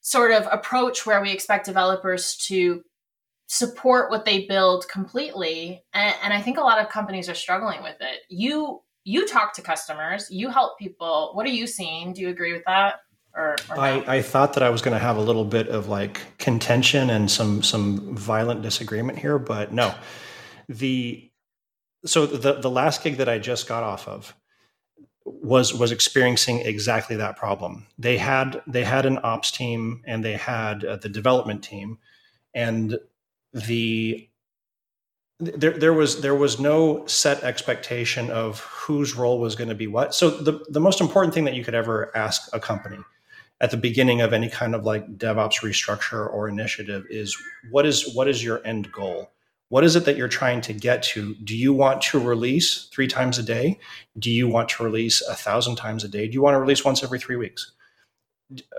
sort 0.00 0.32
of 0.32 0.48
approach 0.50 1.06
where 1.06 1.22
we 1.22 1.30
expect 1.30 1.66
developers 1.66 2.36
to 2.48 2.82
support 3.46 4.10
what 4.10 4.24
they 4.24 4.46
build 4.46 4.88
completely 4.88 5.84
and, 5.92 6.14
and, 6.22 6.32
i 6.32 6.40
think 6.40 6.56
a 6.56 6.60
lot 6.60 6.80
of 6.80 6.88
companies 6.88 7.28
are 7.28 7.34
struggling 7.34 7.82
with 7.82 7.96
it 8.00 8.20
you 8.30 8.80
you 9.04 9.26
talk 9.28 9.52
to 9.52 9.60
customers 9.60 10.26
you 10.30 10.48
help 10.48 10.78
people 10.78 11.32
what 11.34 11.44
are 11.44 11.50
you 11.50 11.66
seeing 11.66 12.14
do 12.14 12.22
you 12.22 12.30
agree 12.30 12.52
with 12.52 12.62
that 12.66 13.00
Or, 13.34 13.56
or 13.70 13.78
I, 13.78 14.04
I 14.06 14.22
thought 14.22 14.54
that 14.54 14.62
I 14.62 14.70
was 14.70 14.82
going 14.82 14.94
to 14.94 14.98
have 14.98 15.16
a 15.16 15.20
little 15.20 15.44
bit 15.44 15.68
of 15.68 15.88
like 15.88 16.20
contention 16.38 17.10
and 17.10 17.30
some 17.30 17.62
some 17.62 18.14
violent 18.14 18.60
disagreement 18.60 19.18
here, 19.18 19.38
but 19.38 19.72
no. 19.72 19.94
The 20.68 21.31
so 22.04 22.26
the 22.26 22.54
the 22.54 22.70
last 22.70 23.02
gig 23.02 23.16
that 23.18 23.28
I 23.28 23.38
just 23.38 23.68
got 23.68 23.82
off 23.82 24.08
of 24.08 24.34
was 25.24 25.74
was 25.74 25.92
experiencing 25.92 26.60
exactly 26.60 27.16
that 27.16 27.36
problem. 27.36 27.86
They 27.98 28.18
had 28.18 28.62
they 28.66 28.84
had 28.84 29.06
an 29.06 29.18
ops 29.22 29.50
team 29.50 30.02
and 30.04 30.24
they 30.24 30.34
had 30.34 30.84
uh, 30.84 30.96
the 30.96 31.08
development 31.08 31.62
team, 31.62 31.98
and 32.54 32.98
the 33.52 34.28
there, 35.38 35.72
there 35.72 35.92
was 35.92 36.20
there 36.20 36.34
was 36.34 36.60
no 36.60 37.06
set 37.06 37.42
expectation 37.42 38.30
of 38.30 38.60
whose 38.60 39.14
role 39.14 39.40
was 39.40 39.56
going 39.56 39.68
to 39.68 39.74
be 39.74 39.86
what. 39.86 40.14
So 40.14 40.30
the 40.30 40.64
the 40.68 40.80
most 40.80 41.00
important 41.00 41.34
thing 41.34 41.44
that 41.44 41.54
you 41.54 41.64
could 41.64 41.74
ever 41.74 42.16
ask 42.16 42.48
a 42.52 42.60
company 42.60 42.98
at 43.60 43.70
the 43.70 43.76
beginning 43.76 44.20
of 44.20 44.32
any 44.32 44.48
kind 44.48 44.74
of 44.74 44.84
like 44.84 45.18
DevOps 45.18 45.60
restructure 45.62 46.32
or 46.32 46.48
initiative 46.48 47.06
is 47.10 47.36
what 47.70 47.86
is 47.86 48.12
what 48.14 48.28
is 48.28 48.42
your 48.42 48.64
end 48.66 48.90
goal? 48.92 49.30
What 49.72 49.84
is 49.84 49.96
it 49.96 50.04
that 50.04 50.18
you're 50.18 50.28
trying 50.28 50.60
to 50.62 50.74
get 50.74 51.02
to? 51.14 51.34
Do 51.36 51.56
you 51.56 51.72
want 51.72 52.02
to 52.02 52.20
release 52.20 52.88
three 52.92 53.08
times 53.08 53.38
a 53.38 53.42
day? 53.42 53.78
Do 54.18 54.30
you 54.30 54.46
want 54.46 54.68
to 54.68 54.84
release 54.84 55.22
a 55.22 55.34
thousand 55.34 55.76
times 55.76 56.04
a 56.04 56.08
day? 56.08 56.26
Do 56.26 56.34
you 56.34 56.42
want 56.42 56.56
to 56.56 56.58
release 56.58 56.84
once 56.84 57.02
every 57.02 57.18
three 57.18 57.36
weeks? 57.36 57.72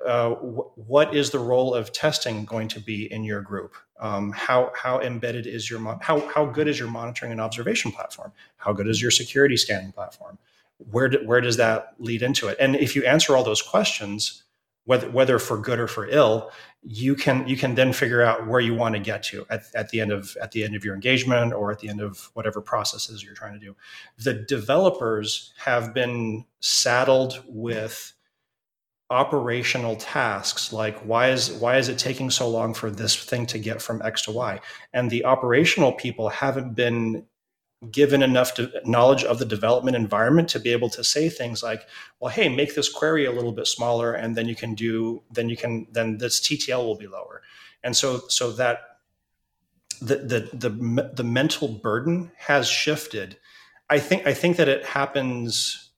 Uh, 0.06 0.34
what 0.36 1.16
is 1.16 1.32
the 1.32 1.40
role 1.40 1.74
of 1.74 1.92
testing 1.94 2.46
going 2.46 2.68
to 2.68 2.80
be 2.80 3.12
in 3.12 3.24
your 3.24 3.42
group? 3.42 3.74
Um, 4.00 4.34
how 4.34 4.72
how 4.76 5.00
embedded 5.00 5.48
is 5.48 5.68
your 5.68 5.80
how 6.00 6.20
how 6.30 6.46
good 6.46 6.68
is 6.68 6.78
your 6.78 6.92
monitoring 6.92 7.32
and 7.32 7.42
observation 7.42 7.92
platform? 7.92 8.32
How 8.58 8.72
good 8.72 8.88
is 8.88 9.02
your 9.02 9.10
security 9.10 9.58
scanning 9.58 9.94
platform? 9.94 10.38
Where 10.78 11.10
do, 11.10 11.26
where 11.26 11.42
does 11.42 11.58
that 11.58 11.96
lead 11.98 12.22
into 12.22 12.50
it? 12.50 12.58
And 12.60 12.76
if 12.76 12.96
you 12.96 13.04
answer 13.04 13.36
all 13.36 13.44
those 13.44 13.64
questions, 13.64 14.44
whether 14.86 15.10
whether 15.10 15.40
for 15.40 15.58
good 15.58 15.80
or 15.80 15.88
for 15.88 16.06
ill, 16.06 16.52
you 16.86 17.16
can 17.16 17.48
you 17.48 17.56
can 17.56 17.76
then 17.76 17.94
figure 17.94 18.22
out 18.22 18.48
where 18.48 18.60
you 18.60 18.74
want 18.74 18.94
to 18.96 19.00
get 19.00 19.24
to 19.24 19.46
at, 19.50 19.64
at 19.74 19.90
the 19.90 20.02
end 20.02 20.12
of 20.12 20.36
at 20.42 20.52
the 20.52 20.64
end 20.64 20.76
of 20.76 20.84
your 20.84 20.96
engagement 20.96 21.54
or 21.54 21.72
at 21.72 21.80
the 21.80 21.88
end 21.88 22.02
of 22.02 22.30
whatever 22.34 22.62
processes 22.62 23.24
you're 23.24 23.34
trying 23.34 23.54
to 23.54 23.60
do. 23.60 23.76
The 24.18 24.34
developers 24.34 25.54
have 25.58 25.94
been 25.94 26.46
saddled 26.60 27.42
with 27.48 28.14
operational 29.10 29.96
tasks 29.98 30.74
like 30.74 30.98
why 31.02 31.30
is 31.30 31.52
why 31.52 31.78
is 31.78 31.88
it 31.88 32.00
taking 32.00 32.32
so 32.32 32.50
long 32.50 32.74
for 32.74 32.90
this 32.90 33.16
thing 33.16 33.46
to 33.46 33.60
get 33.60 33.82
from 33.82 34.02
x 34.02 34.24
to 34.24 34.32
y 34.32 34.60
and 34.94 35.12
the 35.12 35.24
operational 35.26 35.92
people 35.92 36.30
haven't 36.30 36.74
been 36.74 37.24
given 37.92 38.22
enough 38.24 38.58
knowledge 38.86 39.24
of 39.24 39.40
the 39.40 39.46
development 39.46 39.96
environment 39.96 40.50
to 40.50 40.60
be 40.60 40.72
able 40.72 40.90
to 40.90 41.04
say 41.04 41.30
things 41.30 41.64
like 41.64 41.88
well 42.20 42.32
hey 42.32 42.50
make 42.50 42.76
this 42.76 42.90
query 42.90 43.26
a 43.26 43.32
little 43.32 43.52
bit 43.52 43.68
smaller 43.68 44.14
and 44.14 44.36
then 44.36 44.48
you 44.48 44.56
can 44.56 44.74
do 44.76 45.22
then 45.32 45.50
you 45.50 45.58
can 45.58 45.88
then 45.92 46.18
this 46.18 46.42
ttl 46.42 46.86
will 46.86 46.98
be 46.98 47.08
lower. 47.08 47.42
And 47.84 47.96
so 47.96 48.22
so 48.30 48.52
that 48.54 48.80
the 50.02 50.18
the 50.18 50.70
the, 50.70 51.12
the 51.14 51.24
mental 51.24 51.68
burden 51.68 52.32
has 52.38 52.68
shifted. 52.68 53.38
I 53.90 54.00
think 54.00 54.26
i 54.26 54.34
think 54.34 54.58
that 54.58 54.70
it 54.70 54.86
happens 54.86 55.92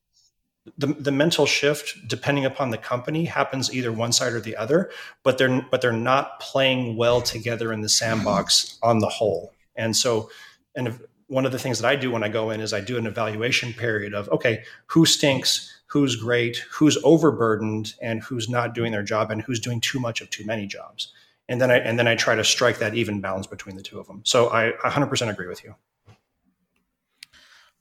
the, 0.77 0.87
the 0.87 1.11
mental 1.11 1.45
shift 1.45 1.95
depending 2.07 2.45
upon 2.45 2.71
the 2.71 2.77
company 2.77 3.25
happens 3.25 3.73
either 3.73 3.91
one 3.91 4.11
side 4.11 4.33
or 4.33 4.41
the 4.41 4.57
other 4.57 4.89
but 5.23 5.37
they're 5.37 5.61
but 5.69 5.81
they're 5.81 5.93
not 5.93 6.39
playing 6.39 6.97
well 6.97 7.21
together 7.21 7.71
in 7.71 7.81
the 7.81 7.89
sandbox 7.89 8.79
on 8.81 8.99
the 8.99 9.09
whole. 9.09 9.53
And 9.75 9.95
so 9.95 10.29
and 10.75 10.87
if, 10.87 10.99
one 11.27 11.45
of 11.45 11.51
the 11.51 11.59
things 11.59 11.79
that 11.79 11.87
i 11.87 11.95
do 11.95 12.11
when 12.11 12.23
i 12.23 12.29
go 12.29 12.49
in 12.49 12.61
is 12.61 12.73
i 12.73 12.81
do 12.81 12.97
an 12.97 13.05
evaluation 13.05 13.73
period 13.73 14.13
of 14.13 14.29
okay 14.29 14.63
who 14.87 15.05
stinks 15.05 15.71
who's 15.87 16.15
great 16.15 16.57
who's 16.69 16.97
overburdened 17.03 17.93
and 18.01 18.21
who's 18.23 18.49
not 18.49 18.73
doing 18.73 18.91
their 18.91 19.03
job 19.03 19.31
and 19.31 19.41
who's 19.41 19.59
doing 19.59 19.79
too 19.81 19.99
much 19.99 20.21
of 20.21 20.29
too 20.29 20.45
many 20.45 20.67
jobs 20.67 21.13
and 21.49 21.59
then 21.61 21.71
i 21.71 21.77
and 21.77 21.97
then 21.97 22.07
i 22.07 22.15
try 22.15 22.35
to 22.35 22.43
strike 22.43 22.79
that 22.79 22.93
even 22.93 23.21
balance 23.21 23.47
between 23.47 23.75
the 23.75 23.83
two 23.83 23.99
of 23.99 24.07
them 24.07 24.21
so 24.23 24.49
i 24.51 24.71
100% 24.83 25.29
agree 25.29 25.47
with 25.47 25.63
you 25.63 25.75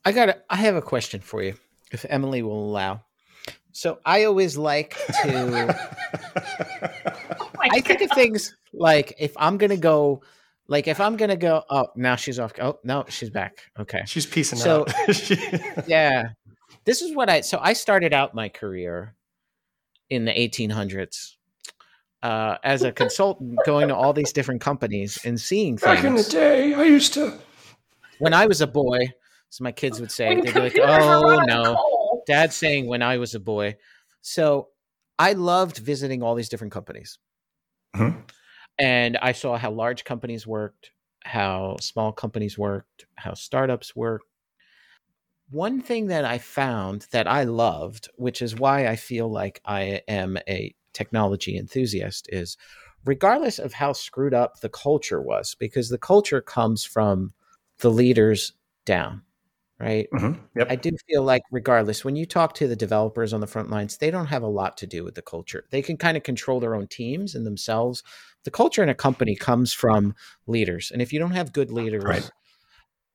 i 0.04 0.12
got 0.12 0.38
i 0.50 0.56
have 0.56 0.76
a 0.76 0.82
question 0.82 1.20
for 1.20 1.42
you 1.42 1.54
if 1.94 2.04
Emily 2.08 2.42
will 2.42 2.68
allow. 2.68 3.00
So 3.72 3.98
I 4.04 4.24
always 4.24 4.58
like 4.58 4.96
to. 5.22 5.76
oh 7.40 7.50
I 7.58 7.80
think 7.80 8.02
of 8.02 8.10
things 8.10 8.54
like 8.72 9.14
if 9.18 9.32
I'm 9.36 9.56
gonna 9.56 9.76
go, 9.76 10.22
like 10.68 10.88
if 10.88 11.00
I'm 11.00 11.16
gonna 11.16 11.36
go. 11.36 11.62
Oh, 11.68 11.88
now 11.96 12.16
she's 12.16 12.38
off. 12.38 12.52
Oh 12.60 12.78
no, 12.84 13.04
she's 13.08 13.30
back. 13.30 13.70
Okay, 13.78 14.02
she's 14.06 14.26
piecing 14.26 14.58
so, 14.58 14.82
out. 14.82 15.88
yeah, 15.88 16.30
this 16.84 17.02
is 17.02 17.14
what 17.14 17.28
I. 17.28 17.40
So 17.42 17.58
I 17.60 17.72
started 17.72 18.12
out 18.12 18.34
my 18.34 18.48
career 18.48 19.14
in 20.10 20.24
the 20.24 20.32
1800s 20.32 21.36
uh, 22.22 22.56
as 22.64 22.82
a 22.82 22.92
consultant, 22.92 23.58
going 23.66 23.88
to 23.88 23.94
all 23.94 24.12
these 24.12 24.32
different 24.32 24.60
companies 24.60 25.18
and 25.24 25.38
seeing 25.40 25.76
things. 25.76 25.96
Back 25.96 26.04
in 26.04 26.14
the 26.14 26.22
day, 26.22 26.74
I 26.74 26.84
used 26.84 27.12
to. 27.14 27.38
When 28.18 28.32
I 28.32 28.46
was 28.46 28.60
a 28.60 28.66
boy, 28.66 29.00
so 29.50 29.64
my 29.64 29.72
kids 29.72 30.00
would 30.00 30.10
say, 30.10 30.40
they'd 30.40 30.54
be 30.54 30.60
like, 30.60 30.78
"Oh 30.78 31.42
no, 31.46 32.22
Dad's 32.26 32.56
saying 32.56 32.86
when 32.86 33.02
I 33.02 33.18
was 33.18 33.34
a 33.34 33.40
boy." 33.40 33.76
So 34.22 34.68
I 35.18 35.34
loved 35.34 35.78
visiting 35.78 36.22
all 36.22 36.34
these 36.34 36.48
different 36.48 36.72
companies, 36.72 37.18
mm-hmm. 37.94 38.20
And 38.78 39.16
I 39.18 39.32
saw 39.32 39.56
how 39.56 39.70
large 39.70 40.04
companies 40.04 40.46
worked, 40.46 40.90
how 41.24 41.76
small 41.80 42.12
companies 42.12 42.58
worked, 42.58 43.06
how 43.16 43.34
startups 43.34 43.94
worked. 43.94 44.26
One 45.50 45.80
thing 45.80 46.08
that 46.08 46.24
I 46.24 46.38
found 46.38 47.06
that 47.12 47.26
I 47.26 47.44
loved, 47.44 48.08
which 48.16 48.42
is 48.42 48.56
why 48.56 48.86
I 48.88 48.96
feel 48.96 49.30
like 49.30 49.60
I 49.64 50.02
am 50.08 50.38
a 50.48 50.74
technology 50.92 51.56
enthusiast, 51.56 52.28
is 52.32 52.56
regardless 53.04 53.58
of 53.58 53.74
how 53.74 53.92
screwed 53.92 54.34
up 54.34 54.60
the 54.60 54.68
culture 54.68 55.20
was, 55.20 55.54
because 55.54 55.90
the 55.90 55.98
culture 55.98 56.40
comes 56.40 56.84
from 56.84 57.32
the 57.78 57.90
leaders 57.90 58.52
down 58.84 59.22
right? 59.78 60.08
Mm-hmm. 60.14 60.40
Yep. 60.56 60.66
I 60.70 60.76
do 60.76 60.90
feel 61.08 61.22
like, 61.22 61.42
regardless, 61.50 62.04
when 62.04 62.16
you 62.16 62.26
talk 62.26 62.54
to 62.54 62.68
the 62.68 62.76
developers 62.76 63.32
on 63.32 63.40
the 63.40 63.46
front 63.46 63.70
lines, 63.70 63.98
they 63.98 64.10
don't 64.10 64.26
have 64.26 64.42
a 64.42 64.48
lot 64.48 64.76
to 64.78 64.86
do 64.86 65.04
with 65.04 65.14
the 65.14 65.22
culture. 65.22 65.64
They 65.70 65.82
can 65.82 65.96
kind 65.96 66.16
of 66.16 66.22
control 66.22 66.60
their 66.60 66.74
own 66.74 66.86
teams 66.86 67.34
and 67.34 67.46
themselves. 67.46 68.02
The 68.44 68.50
culture 68.50 68.82
in 68.82 68.88
a 68.88 68.94
company 68.94 69.34
comes 69.34 69.72
from 69.72 70.14
leaders, 70.46 70.90
and 70.90 71.00
if 71.00 71.12
you 71.12 71.18
don't 71.18 71.32
have 71.32 71.52
good 71.52 71.70
leaders, 71.70 72.04
right. 72.04 72.30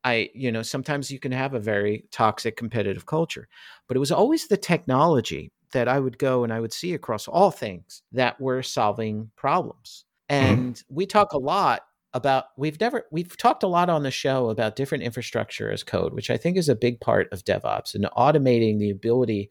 I, 0.04 0.30
you 0.34 0.52
know, 0.52 0.62
sometimes 0.62 1.12
you 1.12 1.20
can 1.20 1.32
have 1.32 1.54
a 1.54 1.60
very 1.60 2.06
toxic 2.12 2.56
competitive 2.56 3.06
culture. 3.06 3.48
But 3.88 3.98
it 3.98 4.00
was 4.00 4.12
always 4.12 4.48
the 4.48 4.58
technology 4.58 5.52
that 5.72 5.88
I 5.88 6.00
would 6.00 6.18
go 6.18 6.44
and 6.44 6.54
I 6.54 6.60
would 6.60 6.74
see 6.74 6.94
across 6.94 7.28
all 7.28 7.52
things 7.52 8.02
that 8.12 8.40
were 8.40 8.64
solving 8.64 9.32
problems. 9.36 10.06
Mm-hmm. 10.30 10.46
And 10.46 10.76
mm-hmm. 10.76 10.96
we 10.96 11.06
talk 11.06 11.34
a 11.34 11.38
lot 11.38 11.82
about 12.14 12.46
we've 12.58 12.80
never 12.80 13.06
we've 13.12 13.38
talked 13.38 13.64
a 13.64 13.68
lot 13.68 13.90
on 13.90 14.04
the 14.04 14.12
show 14.12 14.50
about 14.50 14.76
different 14.76 15.04
infrastructure 15.04 15.72
as 15.72 15.84
code 15.84 16.14
which 16.14 16.32
i 16.32 16.38
think 16.38 16.58
is 16.58 16.68
a 16.68 16.76
big 16.76 17.00
part 17.00 17.32
of 17.32 17.44
devops 17.44 17.94
and 17.94 18.06
automating 18.18 18.80
the 18.80 18.90
ability 18.90 19.50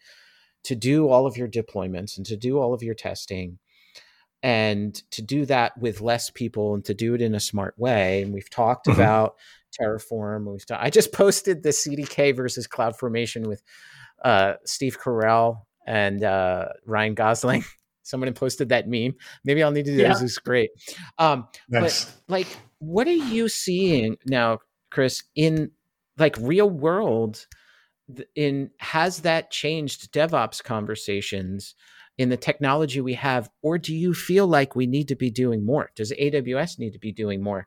to 0.64 0.74
do 0.74 1.08
all 1.08 1.26
of 1.26 1.36
your 1.36 1.48
deployments 1.48 2.16
and 2.16 2.26
to 2.26 2.36
do 2.36 2.58
all 2.58 2.74
of 2.74 2.82
your 2.82 2.94
testing 2.94 3.58
and 4.42 4.94
to 5.10 5.22
do 5.22 5.44
that 5.46 5.76
with 5.78 6.00
less 6.00 6.30
people 6.30 6.74
and 6.74 6.84
to 6.84 6.94
do 6.94 7.14
it 7.14 7.20
in 7.20 7.34
a 7.34 7.40
smart 7.40 7.74
way. 7.76 8.22
And 8.22 8.32
we've 8.32 8.50
talked 8.50 8.86
mm-hmm. 8.86 9.00
about 9.00 9.34
terraform. 9.80 10.50
We've 10.50 10.64
ta- 10.64 10.78
i 10.80 10.90
just 10.90 11.12
posted 11.14 11.62
the 11.62 11.70
cdk 11.70 12.34
versus 12.34 12.66
cloud 12.66 12.96
formation 12.96 13.42
with 13.42 13.62
uh, 14.24 14.54
steve 14.64 14.98
carell 14.98 15.62
and 15.86 16.24
uh, 16.24 16.68
ryan 16.84 17.14
gosling 17.14 17.64
Someone 18.08 18.32
posted 18.32 18.70
that 18.70 18.88
meme. 18.88 19.14
Maybe 19.44 19.62
I'll 19.62 19.70
need 19.70 19.84
to 19.84 19.92
do 19.92 19.98
yeah. 19.98 20.08
this. 20.08 20.22
It's 20.22 20.38
great. 20.38 20.70
Um, 21.18 21.46
nice. 21.68 22.04
But 22.04 22.14
like, 22.28 22.46
what 22.78 23.06
are 23.06 23.12
you 23.12 23.48
seeing 23.48 24.16
now, 24.26 24.58
Chris, 24.90 25.24
in 25.34 25.72
like 26.16 26.36
real 26.38 26.70
world? 26.70 27.46
In 28.34 28.70
has 28.78 29.20
that 29.20 29.50
changed 29.50 30.12
DevOps 30.12 30.64
conversations 30.64 31.74
in 32.16 32.30
the 32.30 32.38
technology 32.38 33.02
we 33.02 33.12
have, 33.14 33.50
or 33.60 33.76
do 33.76 33.94
you 33.94 34.14
feel 34.14 34.46
like 34.46 34.74
we 34.74 34.86
need 34.86 35.08
to 35.08 35.14
be 35.14 35.30
doing 35.30 35.64
more? 35.64 35.90
Does 35.94 36.10
AWS 36.12 36.78
need 36.78 36.94
to 36.94 36.98
be 36.98 37.12
doing 37.12 37.42
more? 37.42 37.66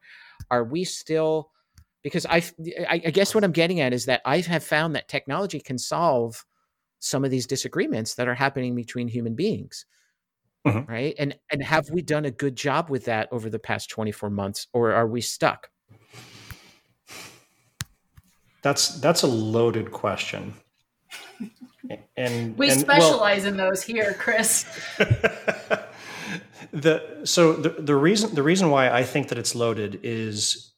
Are 0.50 0.64
we 0.64 0.84
still 0.84 1.52
because 2.04 2.26
I, 2.26 2.42
I 2.90 2.98
guess 2.98 3.36
what 3.36 3.44
I'm 3.44 3.52
getting 3.52 3.80
at 3.80 3.94
is 3.94 4.06
that 4.06 4.22
I 4.26 4.40
have 4.40 4.64
found 4.64 4.96
that 4.96 5.08
technology 5.08 5.60
can 5.60 5.78
solve 5.78 6.44
some 7.00 7.26
of 7.26 7.32
these 7.32 7.48
disagreements 7.48 8.16
that 8.16 8.28
are 8.28 8.36
happening 8.36 8.76
between 8.76 9.08
human 9.08 9.36
beings. 9.36 9.86
Mm-hmm. 10.66 10.92
Right. 10.92 11.16
And 11.18 11.36
and 11.52 11.64
have 11.64 11.90
we 11.90 12.02
done 12.02 12.26
a 12.26 12.32
good 12.32 12.56
job 12.56 12.90
with 12.90 13.06
that 13.06 13.30
over 13.32 13.50
the 13.50 13.60
past 13.60 13.90
24 13.90 14.30
months 14.30 14.68
or 14.74 14.92
are 14.94 15.08
we 15.08 15.22
stuck? 15.22 15.72
That's 18.62 19.00
that's 19.00 19.24
a 19.24 19.28
loaded 19.28 19.92
question. 19.92 20.54
And 22.16 22.58
we 22.58 22.70
and, 22.70 22.80
specialize 22.80 23.44
well, 23.44 23.52
in 23.52 23.58
those 23.58 23.82
here, 23.82 24.16
Chris. 24.20 24.66
the 26.72 27.22
so 27.24 27.54
the, 27.54 27.70
the 27.70 27.96
reason 27.96 28.36
the 28.36 28.44
reason 28.44 28.70
why 28.70 28.90
I 28.90 29.04
think 29.04 29.30
that 29.30 29.38
it's 29.38 29.56
loaded 29.56 30.00
is 30.04 30.74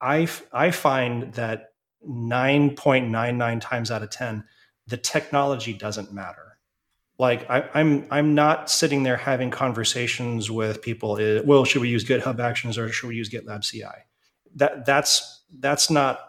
I 0.00 0.28
I 0.52 0.70
find 0.70 1.32
that 1.34 1.72
9.99 2.08 3.60
times 3.60 3.90
out 3.90 4.02
of 4.02 4.10
10 4.10 4.44
the 4.86 4.96
technology 4.96 5.72
doesn't 5.72 6.12
matter 6.12 6.47
like 7.18 7.48
I, 7.50 7.60
am 7.60 7.68
I'm, 7.74 8.06
I'm 8.10 8.34
not 8.34 8.70
sitting 8.70 9.02
there 9.02 9.16
having 9.16 9.50
conversations 9.50 10.50
with 10.50 10.80
people. 10.80 11.14
Uh, 11.14 11.42
well, 11.44 11.64
should 11.64 11.82
we 11.82 11.88
use 11.88 12.04
GitHub 12.04 12.38
Actions 12.38 12.78
or 12.78 12.90
should 12.90 13.08
we 13.08 13.16
use 13.16 13.28
GitLab 13.28 13.68
CI? 13.68 13.84
That 14.54 14.86
that's 14.86 15.42
that's 15.58 15.90
not. 15.90 16.20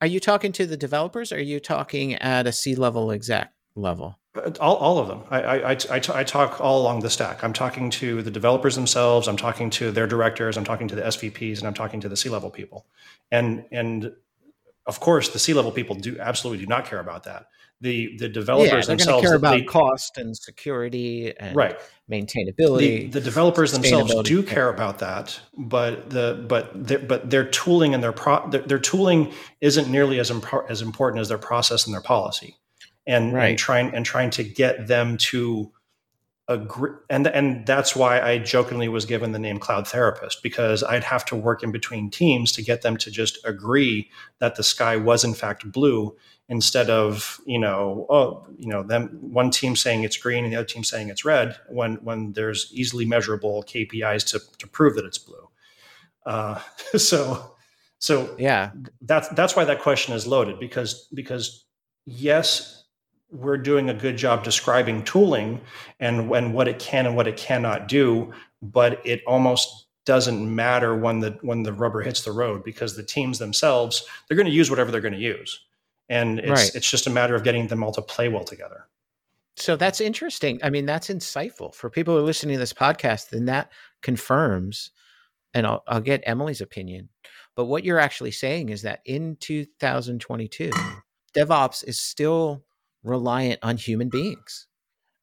Are 0.00 0.06
you 0.06 0.18
talking 0.18 0.52
to 0.52 0.66
the 0.66 0.78
developers? 0.78 1.30
Or 1.30 1.36
are 1.36 1.40
you 1.40 1.60
talking 1.60 2.14
at 2.14 2.46
a 2.46 2.52
C 2.52 2.74
level 2.74 3.12
exec 3.12 3.52
level? 3.74 4.18
Uh, 4.34 4.50
all, 4.60 4.76
all 4.76 4.98
of 4.98 5.08
them. 5.08 5.24
I, 5.28 5.42
I, 5.42 5.70
I, 5.72 5.78
I, 5.90 6.24
talk 6.24 6.60
all 6.60 6.80
along 6.80 7.00
the 7.00 7.10
stack. 7.10 7.42
I'm 7.44 7.52
talking 7.52 7.90
to 7.90 8.22
the 8.22 8.30
developers 8.30 8.76
themselves. 8.76 9.26
I'm 9.26 9.36
talking 9.36 9.68
to 9.70 9.90
their 9.90 10.06
directors. 10.06 10.56
I'm 10.56 10.64
talking 10.64 10.88
to 10.88 10.94
the 10.94 11.02
SVPs, 11.02 11.58
and 11.58 11.66
I'm 11.66 11.74
talking 11.74 12.00
to 12.00 12.08
the 12.08 12.16
C 12.16 12.30
level 12.30 12.48
people. 12.48 12.86
And 13.30 13.66
and 13.70 14.12
of 14.86 15.00
course, 15.00 15.28
the 15.28 15.38
C 15.38 15.52
level 15.52 15.70
people 15.70 15.96
do 15.96 16.18
absolutely 16.18 16.64
do 16.64 16.68
not 16.68 16.86
care 16.86 17.00
about 17.00 17.24
that 17.24 17.46
the 17.80 18.16
the 18.18 18.28
developers 18.28 18.86
yeah, 18.86 18.94
themselves 18.94 19.24
care 19.24 19.34
about 19.34 19.58
they, 19.58 19.64
cost 19.64 20.18
and 20.18 20.36
security 20.36 21.36
and 21.38 21.56
right 21.56 21.78
maintainability. 22.10 22.78
The, 22.78 23.06
the 23.08 23.20
developers 23.20 23.72
themselves 23.72 24.14
do 24.22 24.42
care 24.42 24.68
about 24.68 24.98
that, 24.98 25.40
but 25.56 26.10
the 26.10 26.44
but 26.48 26.70
their, 26.74 26.98
but 26.98 27.30
their 27.30 27.44
tooling 27.44 27.94
and 27.94 28.02
their 28.02 28.12
pro 28.12 28.48
their, 28.50 28.62
their 28.62 28.78
tooling 28.78 29.32
isn't 29.60 29.88
nearly 29.88 30.18
as 30.18 30.30
impo- 30.30 30.68
as 30.68 30.82
important 30.82 31.20
as 31.20 31.28
their 31.28 31.38
process 31.38 31.86
and 31.86 31.94
their 31.94 32.02
policy, 32.02 32.56
and, 33.06 33.32
right. 33.32 33.50
and 33.50 33.58
trying 33.58 33.94
and 33.94 34.04
trying 34.04 34.30
to 34.30 34.44
get 34.44 34.86
them 34.86 35.16
to 35.18 35.72
agree 36.50 36.90
and 37.08 37.26
and 37.28 37.64
that's 37.64 37.94
why 37.94 38.20
I 38.20 38.38
jokingly 38.38 38.88
was 38.88 39.06
given 39.06 39.32
the 39.32 39.38
name 39.38 39.58
cloud 39.58 39.86
therapist 39.86 40.42
because 40.42 40.82
I'd 40.82 41.04
have 41.04 41.24
to 41.26 41.36
work 41.36 41.62
in 41.62 41.70
between 41.70 42.10
teams 42.10 42.52
to 42.52 42.62
get 42.62 42.82
them 42.82 42.96
to 42.98 43.10
just 43.10 43.38
agree 43.46 44.10
that 44.40 44.56
the 44.56 44.62
sky 44.62 44.96
was 44.96 45.24
in 45.24 45.32
fact 45.32 45.70
blue 45.70 46.16
instead 46.48 46.90
of 46.90 47.40
you 47.46 47.58
know 47.58 48.04
oh 48.10 48.44
you 48.58 48.68
know 48.68 48.82
them 48.82 49.08
one 49.20 49.50
team 49.50 49.76
saying 49.76 50.02
it's 50.02 50.16
green 50.16 50.44
and 50.44 50.52
the 50.52 50.56
other 50.58 50.66
team 50.66 50.84
saying 50.84 51.08
it's 51.08 51.24
red 51.24 51.56
when 51.68 51.94
when 52.04 52.32
there's 52.32 52.70
easily 52.74 53.06
measurable 53.06 53.62
KPIs 53.62 54.26
to 54.30 54.40
to 54.58 54.66
prove 54.66 54.96
that 54.96 55.04
it's 55.04 55.18
blue. 55.18 55.48
Uh, 56.26 56.60
so 56.96 57.54
so 58.00 58.34
yeah, 58.38 58.72
that's 59.02 59.28
that's 59.28 59.54
why 59.54 59.64
that 59.64 59.80
question 59.80 60.14
is 60.14 60.26
loaded 60.26 60.58
because 60.58 61.06
because 61.14 61.64
yes 62.06 62.79
we're 63.32 63.58
doing 63.58 63.90
a 63.90 63.94
good 63.94 64.16
job 64.16 64.42
describing 64.42 65.04
tooling 65.04 65.60
and 66.00 66.28
when 66.28 66.52
what 66.52 66.66
it 66.68 66.78
can 66.78 67.06
and 67.06 67.16
what 67.16 67.28
it 67.28 67.36
cannot 67.36 67.88
do 67.88 68.32
but 68.62 69.04
it 69.06 69.22
almost 69.26 69.86
doesn't 70.04 70.54
matter 70.54 70.96
when 70.96 71.20
the 71.20 71.38
when 71.42 71.62
the 71.62 71.72
rubber 71.72 72.00
hits 72.00 72.22
the 72.22 72.32
road 72.32 72.64
because 72.64 72.96
the 72.96 73.02
teams 73.02 73.38
themselves 73.38 74.04
they're 74.26 74.36
going 74.36 74.46
to 74.46 74.52
use 74.52 74.70
whatever 74.70 74.90
they're 74.90 75.00
going 75.00 75.14
to 75.14 75.20
use. 75.20 75.60
And 76.08 76.40
it's 76.40 76.48
right. 76.48 76.74
it's 76.74 76.90
just 76.90 77.06
a 77.06 77.10
matter 77.10 77.34
of 77.34 77.44
getting 77.44 77.68
them 77.68 77.82
all 77.82 77.92
to 77.92 78.02
play 78.02 78.28
well 78.28 78.44
together. 78.44 78.86
So 79.56 79.76
that's 79.76 80.00
interesting. 80.00 80.58
I 80.62 80.70
mean 80.70 80.86
that's 80.86 81.08
insightful. 81.08 81.74
For 81.74 81.90
people 81.90 82.14
who 82.14 82.20
are 82.20 82.24
listening 82.24 82.54
to 82.54 82.58
this 82.58 82.72
podcast 82.72 83.30
then 83.30 83.44
that 83.46 83.70
confirms 84.02 84.90
and 85.52 85.66
I'll, 85.66 85.82
I'll 85.86 86.00
get 86.00 86.22
emily's 86.24 86.60
opinion 86.60 87.08
but 87.56 87.66
what 87.66 87.84
you're 87.84 87.98
actually 87.98 88.30
saying 88.30 88.70
is 88.70 88.82
that 88.82 89.00
in 89.04 89.36
2022 89.40 90.70
devops 91.36 91.84
is 91.86 91.98
still 91.98 92.64
reliant 93.02 93.58
on 93.62 93.76
human 93.76 94.08
beings 94.08 94.66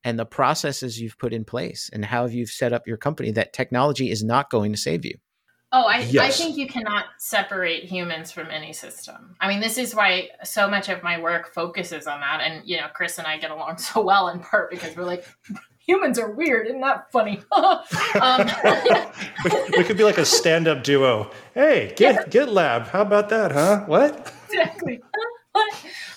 and 0.04 0.18
the 0.18 0.26
processes 0.26 1.00
you've 1.00 1.18
put 1.18 1.34
in 1.34 1.44
place 1.44 1.90
and 1.92 2.06
how 2.06 2.26
you've 2.26 2.50
set 2.50 2.74
up 2.74 2.88
your 2.88 2.98
company 2.98 3.32
that 3.32 3.54
technology 3.54 4.10
is 4.10 4.24
not 4.24 4.50
going 4.50 4.72
to 4.72 4.78
save 4.78 5.06
you 5.06 5.18
Oh, 5.74 5.84
I, 5.84 6.00
yes. 6.00 6.24
I 6.24 6.44
think 6.44 6.58
you 6.58 6.66
cannot 6.68 7.06
separate 7.20 7.84
humans 7.84 8.32
from 8.32 8.50
any 8.50 8.72
system. 8.72 9.36
I 9.42 9.50
mean, 9.50 9.60
this 9.60 9.78
is 9.78 9.94
why 9.94 10.30
so 10.44 10.70
much 10.70 10.88
of 10.88 11.04
my 11.04 11.20
work 11.20 11.54
focuses 11.54 12.08
on 12.08 12.22
that. 12.22 12.40
And, 12.42 12.66
you 12.66 12.78
know, 12.78 12.88
Chris 12.94 13.18
and 13.18 13.28
I 13.28 13.38
get 13.38 13.52
along 13.52 13.78
so 13.78 14.02
well 14.02 14.30
in 14.30 14.40
part 14.40 14.72
because 14.72 14.96
we're 14.96 15.04
like, 15.04 15.26
humans 15.80 16.18
are 16.20 16.32
weird. 16.32 16.68
Isn't 16.68 16.80
that 16.82 17.12
funny? 17.12 17.42
um, 17.52 18.50
we, 19.44 19.78
we, 19.80 19.84
could 19.84 19.98
be 19.98 20.06
like 20.06 20.18
a 20.18 20.26
stand 20.26 20.70
up 20.70 20.84
duo. 20.84 21.32
Hey, 21.54 21.94
get, 21.98 22.34
yeah. 22.34 22.46
GitLab. 22.46 22.88
How 22.88 23.02
about 23.02 23.28
that, 23.30 23.52
huh? 23.52 23.84
What? 23.88 24.34
Exactly. 24.50 25.02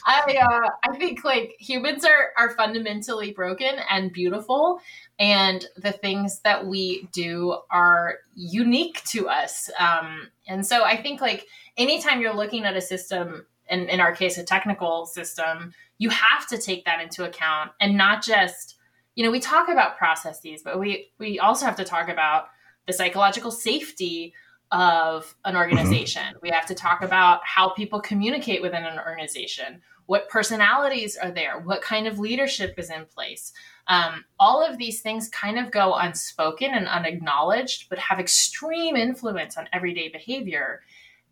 I 0.06 0.36
uh, 0.36 0.70
I 0.88 0.96
think 0.96 1.24
like 1.24 1.56
humans 1.58 2.04
are 2.04 2.32
are 2.36 2.54
fundamentally 2.54 3.32
broken 3.32 3.76
and 3.88 4.12
beautiful, 4.12 4.80
and 5.18 5.64
the 5.76 5.92
things 5.92 6.40
that 6.40 6.66
we 6.66 7.08
do 7.12 7.58
are 7.70 8.18
unique 8.34 9.02
to 9.04 9.28
us. 9.28 9.70
Um, 9.78 10.28
and 10.48 10.66
so 10.66 10.84
I 10.84 10.96
think 10.96 11.20
like 11.20 11.46
anytime 11.76 12.20
you're 12.20 12.34
looking 12.34 12.64
at 12.64 12.76
a 12.76 12.80
system, 12.80 13.46
and 13.68 13.88
in 13.88 14.00
our 14.00 14.14
case, 14.14 14.38
a 14.38 14.44
technical 14.44 15.06
system, 15.06 15.72
you 15.98 16.10
have 16.10 16.46
to 16.48 16.58
take 16.58 16.84
that 16.84 17.00
into 17.00 17.24
account 17.24 17.72
and 17.80 17.96
not 17.96 18.22
just 18.22 18.76
you 19.14 19.24
know 19.24 19.30
we 19.30 19.40
talk 19.40 19.68
about 19.68 19.98
processes, 19.98 20.62
but 20.62 20.78
we 20.78 21.10
we 21.18 21.38
also 21.38 21.66
have 21.66 21.76
to 21.76 21.84
talk 21.84 22.08
about 22.08 22.48
the 22.86 22.92
psychological 22.92 23.50
safety 23.50 24.34
of 24.72 25.34
an 25.44 25.52
mm-hmm. 25.52 25.60
organization. 25.60 26.22
Mm-hmm. 26.22 26.38
We 26.42 26.50
have 26.50 26.66
to 26.66 26.74
talk 26.74 27.02
about 27.02 27.40
how 27.44 27.70
people 27.70 28.00
communicate 28.00 28.62
within 28.62 28.84
an 28.84 28.98
organization 28.98 29.82
what 30.10 30.28
personalities 30.28 31.16
are 31.16 31.30
there, 31.30 31.60
what 31.60 31.82
kind 31.82 32.08
of 32.08 32.18
leadership 32.18 32.74
is 32.78 32.90
in 32.90 33.04
place. 33.04 33.52
Um, 33.86 34.24
all 34.40 34.60
of 34.60 34.76
these 34.76 35.02
things 35.02 35.28
kind 35.28 35.56
of 35.56 35.70
go 35.70 35.94
unspoken 35.94 36.72
and 36.72 36.88
unacknowledged, 36.88 37.88
but 37.88 38.00
have 38.00 38.18
extreme 38.18 38.96
influence 38.96 39.56
on 39.56 39.68
everyday 39.72 40.08
behavior. 40.08 40.80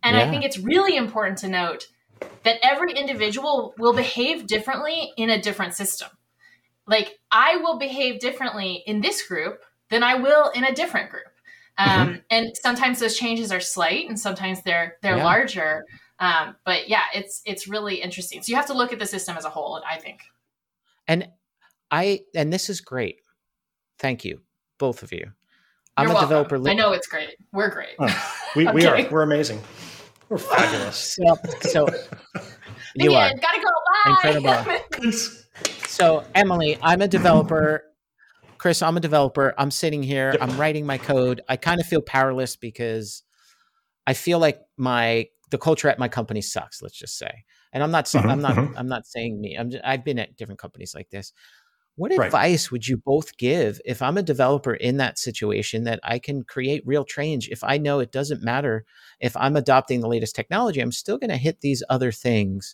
And 0.01 0.15
yeah. 0.15 0.23
I 0.23 0.29
think 0.29 0.45
it's 0.45 0.57
really 0.57 0.95
important 0.95 1.39
to 1.39 1.49
note 1.49 1.89
that 2.45 2.55
every 2.63 2.93
individual 2.93 3.75
will 3.77 3.91
behave 3.91 4.47
differently 4.47 5.11
in 5.17 5.29
a 5.29 5.41
different 5.41 5.73
system. 5.73 6.07
Like 6.87 7.19
I 7.29 7.57
will 7.57 7.79
behave 7.79 8.21
differently 8.21 8.81
in 8.87 9.01
this 9.01 9.27
group 9.27 9.59
than 9.89 10.03
I 10.03 10.15
will 10.15 10.51
in 10.51 10.63
a 10.63 10.73
different 10.73 11.09
group. 11.09 11.33
Um, 11.77 11.89
mm-hmm. 11.89 12.15
And 12.29 12.51
sometimes 12.55 12.99
those 12.99 13.17
changes 13.17 13.51
are 13.51 13.59
slight, 13.59 14.07
and 14.07 14.17
sometimes 14.17 14.61
they're 14.63 14.95
they're 15.01 15.17
yeah. 15.17 15.23
larger. 15.25 15.83
Um, 16.19 16.55
but 16.65 16.89
yeah, 16.89 17.03
it's 17.13 17.41
it's 17.45 17.67
really 17.67 17.95
interesting. 18.01 18.41
So 18.41 18.49
you 18.51 18.55
have 18.57 18.67
to 18.67 18.73
look 18.73 18.91
at 18.91 18.99
the 18.99 19.05
system 19.05 19.37
as 19.37 19.45
a 19.45 19.49
whole, 19.49 19.81
I 19.89 19.97
think. 19.97 20.21
And 21.07 21.29
I 21.89 22.21
and 22.35 22.51
this 22.51 22.69
is 22.69 22.81
great. 22.81 23.17
Thank 23.99 24.25
you, 24.25 24.41
both 24.77 25.01
of 25.03 25.11
you. 25.11 25.31
I'm 25.95 26.03
You're 26.03 26.11
a 26.11 26.13
welcome. 26.13 26.29
developer. 26.29 26.59
Li- 26.59 26.71
I 26.71 26.73
know 26.73 26.91
it's 26.91 27.07
great. 27.07 27.35
We're 27.51 27.69
great. 27.69 27.95
Oh, 27.99 28.35
we 28.55 28.67
we 28.67 28.85
are. 28.85 29.07
We're 29.09 29.23
amazing. 29.23 29.61
We're 30.29 30.37
fabulous. 30.37 30.97
so, 31.25 31.37
so 31.61 31.87
you 32.95 33.13
are 33.13 33.31
gotta 33.33 33.61
go. 33.61 33.69
Bye. 34.05 34.29
Incredible. 34.29 35.11
so 35.87 36.23
Emily, 36.35 36.77
I'm 36.81 37.01
a 37.01 37.07
developer. 37.07 37.83
Chris, 38.57 38.81
I'm 38.81 38.97
a 38.97 38.99
developer. 38.99 39.53
I'm 39.57 39.71
sitting 39.71 40.03
here. 40.03 40.31
Yep. 40.33 40.41
I'm 40.41 40.57
writing 40.59 40.85
my 40.85 40.97
code. 40.97 41.41
I 41.47 41.55
kind 41.55 41.79
of 41.79 41.87
feel 41.87 42.01
powerless 42.01 42.57
because 42.57 43.23
I 44.05 44.13
feel 44.13 44.39
like 44.39 44.59
my 44.75 45.27
the 45.49 45.57
culture 45.57 45.89
at 45.89 45.99
my 45.99 46.07
company 46.07 46.41
sucks. 46.41 46.81
Let's 46.81 46.97
just 46.97 47.17
say, 47.17 47.43
and 47.73 47.83
I'm 47.83 47.91
not 47.91 48.07
saying 48.07 48.23
mm-hmm, 48.23 48.31
I'm 48.31 48.41
not 48.41 48.55
mm-hmm. 48.55 48.77
I'm 48.77 48.87
not 48.87 49.07
saying 49.07 49.39
me. 49.39 49.55
I'm 49.57 49.71
just, 49.71 49.83
I've 49.85 50.03
been 50.03 50.19
at 50.19 50.37
different 50.37 50.59
companies 50.59 50.93
like 50.95 51.09
this. 51.09 51.33
What 51.95 52.15
right. 52.15 52.27
advice 52.27 52.71
would 52.71 52.87
you 52.87 52.95
both 52.95 53.35
give 53.35 53.81
if 53.83 54.01
I'm 54.01 54.17
a 54.17 54.23
developer 54.23 54.73
in 54.73 54.97
that 54.97 55.19
situation 55.19 55.83
that 55.83 55.99
I 56.01 56.17
can 56.17 56.43
create 56.43 56.81
real 56.85 57.03
change? 57.03 57.49
If 57.49 57.61
I 57.61 57.77
know 57.77 57.99
it 57.99 58.13
doesn't 58.13 58.41
matter 58.41 58.85
if 59.19 59.35
I'm 59.35 59.57
adopting 59.57 59.99
the 59.99 60.07
latest 60.07 60.33
technology, 60.33 60.79
I'm 60.79 60.93
still 60.93 61.17
going 61.17 61.29
to 61.29 61.35
hit 61.35 61.59
these 61.59 61.83
other 61.89 62.13
things. 62.13 62.73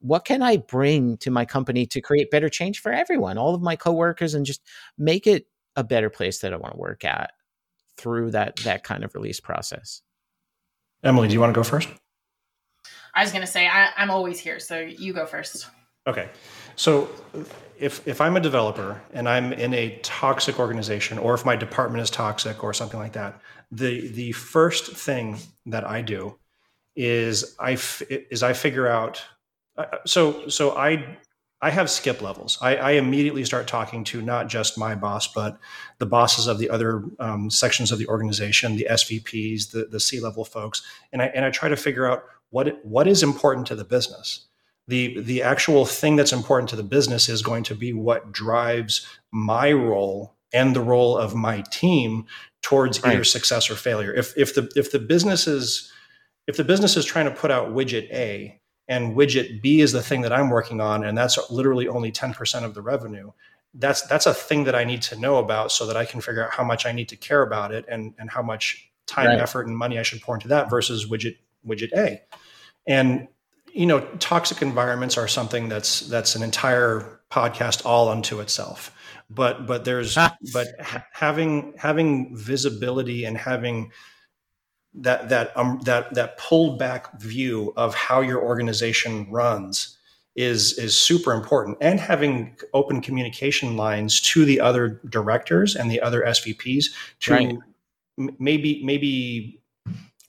What 0.00 0.26
can 0.26 0.42
I 0.42 0.58
bring 0.58 1.16
to 1.18 1.30
my 1.30 1.46
company 1.46 1.86
to 1.86 2.02
create 2.02 2.30
better 2.30 2.50
change 2.50 2.80
for 2.80 2.92
everyone, 2.92 3.38
all 3.38 3.54
of 3.54 3.62
my 3.62 3.74
coworkers, 3.74 4.34
and 4.34 4.44
just 4.44 4.60
make 4.98 5.26
it 5.26 5.46
a 5.74 5.82
better 5.82 6.10
place 6.10 6.40
that 6.40 6.52
I 6.52 6.56
want 6.56 6.74
to 6.74 6.80
work 6.80 7.06
at 7.06 7.32
through 7.96 8.32
that 8.32 8.56
that 8.64 8.84
kind 8.84 9.02
of 9.02 9.14
release 9.14 9.40
process? 9.40 10.02
Emily, 11.02 11.28
do 11.28 11.34
you 11.34 11.40
want 11.40 11.52
to 11.52 11.58
go 11.58 11.64
first? 11.64 11.88
I 13.14 13.22
was 13.22 13.32
going 13.32 13.42
to 13.42 13.50
say 13.50 13.66
I, 13.66 13.90
I'm 13.96 14.10
always 14.10 14.38
here, 14.38 14.58
so 14.58 14.78
you 14.78 15.12
go 15.12 15.26
first. 15.26 15.66
Okay, 16.06 16.28
so 16.76 17.08
if 17.78 18.06
if 18.06 18.20
I'm 18.20 18.36
a 18.36 18.40
developer 18.40 19.00
and 19.12 19.28
I'm 19.28 19.52
in 19.52 19.74
a 19.74 19.98
toxic 20.02 20.58
organization, 20.58 21.18
or 21.18 21.34
if 21.34 21.44
my 21.44 21.56
department 21.56 22.02
is 22.02 22.10
toxic, 22.10 22.64
or 22.64 22.72
something 22.72 22.98
like 22.98 23.12
that, 23.12 23.40
the 23.70 24.08
the 24.08 24.32
first 24.32 24.96
thing 24.96 25.38
that 25.66 25.84
I 25.84 26.02
do 26.02 26.38
is 26.96 27.56
I 27.60 27.72
is 28.08 28.42
I 28.42 28.52
figure 28.52 28.86
out. 28.86 29.22
Uh, 29.76 29.86
so 30.06 30.48
so 30.48 30.76
I 30.76 31.18
I 31.62 31.70
have 31.70 31.88
skip 31.88 32.20
levels. 32.20 32.58
I, 32.60 32.74
I, 32.76 32.90
immediately 32.92 33.44
start 33.44 33.68
talking 33.68 34.02
to 34.04 34.20
not 34.20 34.48
just 34.48 34.76
my 34.76 34.96
boss, 34.96 35.28
but 35.28 35.60
the 35.98 36.06
bosses 36.06 36.48
of 36.48 36.58
the 36.58 36.68
other 36.68 37.04
um, 37.20 37.50
sections 37.50 37.92
of 37.92 38.00
the 38.00 38.08
organization, 38.08 38.74
the 38.74 38.88
SVPs, 38.90 39.70
the, 39.70 39.84
the 39.84 40.00
C 40.00 40.18
level 40.18 40.44
folks, 40.44 40.82
and 41.12 41.22
I 41.22 41.26
and 41.26 41.44
I 41.44 41.50
try 41.50 41.68
to 41.68 41.76
figure 41.76 42.10
out 42.10 42.24
what 42.50 42.84
what 42.84 43.06
is 43.06 43.22
important 43.22 43.68
to 43.68 43.76
the 43.76 43.84
business. 43.84 44.46
The 44.88 45.20
the 45.20 45.42
actual 45.44 45.86
thing 45.86 46.16
that's 46.16 46.32
important 46.32 46.68
to 46.70 46.76
the 46.76 46.82
business 46.82 47.28
is 47.28 47.42
going 47.42 47.62
to 47.64 47.76
be 47.76 47.92
what 47.92 48.32
drives 48.32 49.06
my 49.30 49.70
role 49.70 50.34
and 50.52 50.74
the 50.74 50.80
role 50.80 51.16
of 51.16 51.34
my 51.34 51.62
team 51.70 52.26
towards 52.60 53.02
right. 53.02 53.14
either 53.14 53.24
success 53.24 53.70
or 53.70 53.76
failure. 53.76 54.12
If 54.12 54.36
if 54.36 54.56
the 54.56 54.68
if 54.74 54.90
the 54.90 54.98
business 54.98 55.46
is 55.46 55.92
if 56.48 56.56
the 56.56 56.64
business 56.64 56.96
is 56.96 57.04
trying 57.04 57.26
to 57.26 57.30
put 57.30 57.52
out 57.52 57.72
widget 57.72 58.10
A 58.12 58.60
and 58.88 59.16
widget 59.16 59.62
B 59.62 59.80
is 59.80 59.92
the 59.92 60.02
thing 60.02 60.22
that 60.22 60.32
I'm 60.32 60.50
working 60.50 60.80
on, 60.80 61.04
and 61.04 61.16
that's 61.16 61.38
literally 61.50 61.88
only 61.88 62.12
10% 62.12 62.64
of 62.64 62.74
the 62.74 62.82
revenue. 62.82 63.30
That's 63.74 64.02
that's 64.02 64.26
a 64.26 64.34
thing 64.34 64.64
that 64.64 64.74
I 64.74 64.84
need 64.84 65.02
to 65.02 65.18
know 65.18 65.36
about 65.36 65.72
so 65.72 65.86
that 65.86 65.96
I 65.96 66.04
can 66.04 66.20
figure 66.20 66.44
out 66.44 66.52
how 66.52 66.64
much 66.64 66.84
I 66.84 66.92
need 66.92 67.08
to 67.08 67.16
care 67.16 67.42
about 67.42 67.72
it 67.72 67.86
and 67.88 68.14
and 68.18 68.28
how 68.28 68.42
much 68.42 68.90
time, 69.06 69.28
right. 69.28 69.40
effort, 69.40 69.66
and 69.66 69.76
money 69.76 69.98
I 69.98 70.02
should 70.02 70.20
pour 70.20 70.34
into 70.34 70.48
that 70.48 70.68
versus 70.68 71.06
widget 71.06 71.36
widget 71.66 71.92
A. 71.96 72.20
And 72.86 73.28
you 73.72 73.86
know, 73.86 74.00
toxic 74.18 74.60
environments 74.60 75.16
are 75.16 75.28
something 75.28 75.68
that's 75.68 76.00
that's 76.00 76.34
an 76.34 76.42
entire 76.42 77.20
podcast 77.30 77.86
all 77.86 78.08
unto 78.08 78.40
itself. 78.40 78.94
But 79.30 79.66
but 79.66 79.84
there's 79.84 80.14
but 80.52 80.68
ha- 80.80 81.06
having 81.12 81.74
having 81.78 82.36
visibility 82.36 83.24
and 83.24 83.36
having 83.38 83.92
that 84.94 85.28
that 85.30 85.56
um, 85.56 85.80
that 85.84 86.14
that 86.14 86.38
pulled 86.38 86.78
back 86.78 87.18
view 87.20 87.72
of 87.76 87.94
how 87.94 88.20
your 88.20 88.42
organization 88.42 89.30
runs 89.30 89.96
is 90.34 90.78
is 90.78 90.98
super 90.98 91.32
important 91.32 91.76
and 91.80 92.00
having 92.00 92.56
open 92.72 93.00
communication 93.00 93.76
lines 93.76 94.20
to 94.20 94.44
the 94.44 94.60
other 94.60 95.00
directors 95.08 95.76
and 95.76 95.90
the 95.90 96.00
other 96.00 96.22
SVPs 96.22 96.86
to 97.20 97.32
right. 97.32 97.58
m- 98.18 98.36
maybe 98.38 98.82
maybe 98.84 99.60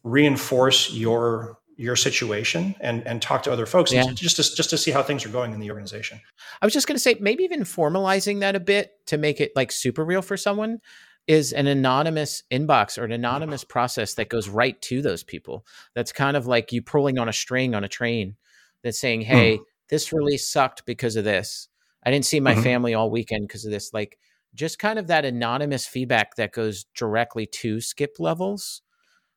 reinforce 0.03 0.91
your 0.91 1.57
your 1.75 1.95
situation 1.95 2.75
and 2.79 3.05
and 3.07 3.21
talk 3.21 3.43
to 3.43 3.51
other 3.51 3.65
folks 3.65 3.91
yeah. 3.91 4.03
just 4.13 4.35
to, 4.35 4.55
just 4.55 4.69
to 4.69 4.77
see 4.77 4.91
how 4.91 5.01
things 5.01 5.25
are 5.25 5.29
going 5.29 5.53
in 5.53 5.59
the 5.59 5.69
organization. 5.69 6.19
I 6.61 6.65
was 6.65 6.73
just 6.73 6.87
going 6.87 6.95
to 6.95 7.01
say 7.01 7.15
maybe 7.19 7.43
even 7.43 7.61
formalizing 7.61 8.41
that 8.41 8.55
a 8.55 8.59
bit 8.59 8.93
to 9.07 9.17
make 9.17 9.41
it 9.41 9.51
like 9.55 9.71
super 9.71 10.03
real 10.05 10.21
for 10.21 10.37
someone 10.37 10.79
is 11.27 11.53
an 11.53 11.67
anonymous 11.67 12.43
inbox 12.51 12.97
or 12.97 13.05
an 13.05 13.11
anonymous 13.11 13.63
process 13.63 14.15
that 14.15 14.29
goes 14.29 14.49
right 14.49 14.81
to 14.81 15.01
those 15.01 15.23
people. 15.23 15.65
That's 15.95 16.11
kind 16.11 16.35
of 16.35 16.47
like 16.47 16.71
you 16.71 16.81
pulling 16.81 17.17
on 17.17 17.29
a 17.29 17.33
string 17.33 17.75
on 17.75 17.83
a 17.83 17.89
train 17.89 18.35
that's 18.83 18.99
saying, 18.99 19.21
"Hey, 19.21 19.57
mm 19.57 19.61
this 19.89 20.13
release 20.13 20.49
sucked 20.49 20.85
because 20.85 21.17
of 21.17 21.25
this. 21.25 21.67
I 22.03 22.09
didn't 22.09 22.25
see 22.25 22.39
my 22.39 22.53
mm-hmm. 22.53 22.63
family 22.63 22.93
all 22.93 23.11
weekend 23.11 23.47
because 23.47 23.65
of 23.65 23.71
this." 23.71 23.93
Like 23.93 24.17
just 24.55 24.79
kind 24.79 24.97
of 24.97 25.07
that 25.07 25.25
anonymous 25.25 25.85
feedback 25.85 26.35
that 26.35 26.51
goes 26.51 26.85
directly 26.95 27.45
to 27.45 27.81
skip 27.81 28.15
levels, 28.17 28.81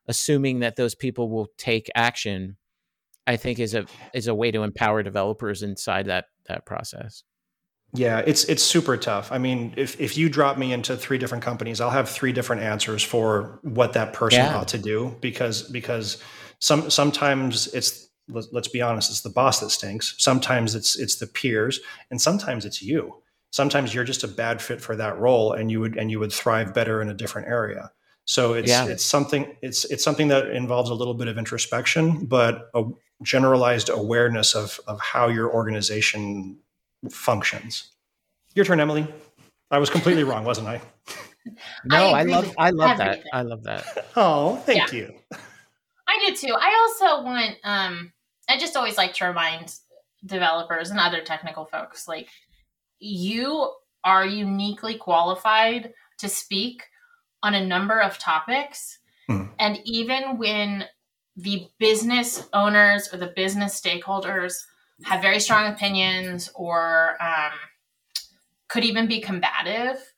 assuming 0.06 0.60
that 0.60 0.76
those 0.76 0.94
people 0.94 1.28
will 1.28 1.48
take 1.58 1.90
action. 1.94 2.56
I 3.26 3.36
think 3.36 3.58
is 3.58 3.74
a 3.74 3.86
is 4.14 4.28
a 4.28 4.34
way 4.34 4.50
to 4.50 4.62
empower 4.62 5.02
developers 5.02 5.62
inside 5.62 6.06
that 6.06 6.26
that 6.46 6.64
process. 6.64 7.22
Yeah, 7.92 8.22
it's 8.26 8.44
it's 8.44 8.62
super 8.62 8.96
tough. 8.96 9.32
I 9.32 9.38
mean, 9.38 9.72
if 9.76 10.00
if 10.00 10.16
you 10.16 10.28
drop 10.28 10.58
me 10.58 10.72
into 10.72 10.96
three 10.96 11.18
different 11.18 11.42
companies, 11.42 11.80
I'll 11.80 11.90
have 11.90 12.08
three 12.08 12.32
different 12.32 12.62
answers 12.62 13.02
for 13.02 13.58
what 13.62 13.94
that 13.94 14.12
person 14.12 14.40
yeah. 14.40 14.56
ought 14.56 14.68
to 14.68 14.78
do 14.78 15.16
because 15.20 15.62
because 15.62 16.22
some 16.58 16.90
sometimes 16.90 17.68
it's 17.68 18.06
let's, 18.28 18.68
be 18.68 18.82
honest, 18.82 19.10
it's 19.10 19.20
the 19.20 19.30
boss 19.30 19.60
that 19.60 19.70
stinks. 19.70 20.14
Sometimes 20.18 20.74
it's 20.74 20.98
it's 20.98 21.16
the 21.16 21.26
peers, 21.26 21.80
and 22.10 22.20
sometimes 22.20 22.64
it's 22.64 22.82
you. 22.82 23.22
Sometimes 23.50 23.94
you're 23.94 24.04
just 24.04 24.24
a 24.24 24.28
bad 24.28 24.60
fit 24.60 24.80
for 24.80 24.96
that 24.96 25.18
role, 25.18 25.52
and 25.52 25.70
you 25.70 25.80
would 25.80 25.96
and 25.96 26.10
you 26.10 26.18
would 26.18 26.32
thrive 26.32 26.74
better 26.74 27.00
in 27.00 27.08
a 27.08 27.14
different 27.14 27.48
area. 27.48 27.90
So 28.24 28.54
it's 28.54 28.68
yeah. 28.68 28.86
it's 28.86 29.04
something 29.04 29.56
it's 29.62 29.84
it's 29.86 30.02
something 30.02 30.28
that 30.28 30.50
involves 30.50 30.90
a 30.90 30.94
little 30.94 31.14
bit 31.14 31.28
of 31.28 31.38
introspection, 31.38 32.26
but 32.26 32.68
a 32.74 32.84
generalized 33.22 33.88
awareness 33.88 34.54
of 34.54 34.80
of 34.86 35.00
how 35.00 35.28
your 35.28 35.50
organization 35.52 36.58
functions. 37.12 37.90
Your 38.54 38.64
turn, 38.64 38.80
Emily. 38.80 39.06
I 39.70 39.78
was 39.78 39.90
completely 39.90 40.24
wrong, 40.24 40.44
wasn't 40.44 40.68
I? 40.68 40.80
No, 41.84 42.08
I, 42.08 42.20
I 42.20 42.22
love 42.24 42.54
I 42.58 42.70
love 42.70 42.98
that. 42.98 43.22
I 43.32 43.42
love 43.42 43.62
that. 43.64 44.08
Oh, 44.16 44.56
thank 44.66 44.92
yeah. 44.92 44.98
you. 44.98 45.14
I 46.08 46.24
do 46.26 46.34
too. 46.34 46.54
I 46.58 46.86
also 46.88 47.22
want 47.22 47.56
um 47.62 48.12
I 48.48 48.58
just 48.58 48.76
always 48.76 48.96
like 48.96 49.14
to 49.14 49.26
remind 49.26 49.72
developers 50.24 50.90
and 50.90 50.98
other 50.98 51.20
technical 51.20 51.64
folks 51.64 52.08
like 52.08 52.28
you 52.98 53.70
are 54.02 54.26
uniquely 54.26 54.96
qualified 54.96 55.92
to 56.18 56.28
speak 56.28 56.82
on 57.42 57.54
a 57.54 57.64
number 57.64 58.00
of 58.00 58.18
topics. 58.18 58.98
Hmm. 59.28 59.44
And 59.58 59.78
even 59.84 60.38
when 60.38 60.84
the 61.36 61.68
business 61.78 62.48
owners 62.52 63.12
or 63.12 63.18
the 63.18 63.32
business 63.36 63.78
stakeholders 63.78 64.54
have 65.04 65.22
very 65.22 65.40
strong 65.40 65.72
opinions 65.72 66.50
or 66.54 67.16
um, 67.20 67.52
could 68.68 68.84
even 68.84 69.06
be 69.06 69.20
combative. 69.20 70.12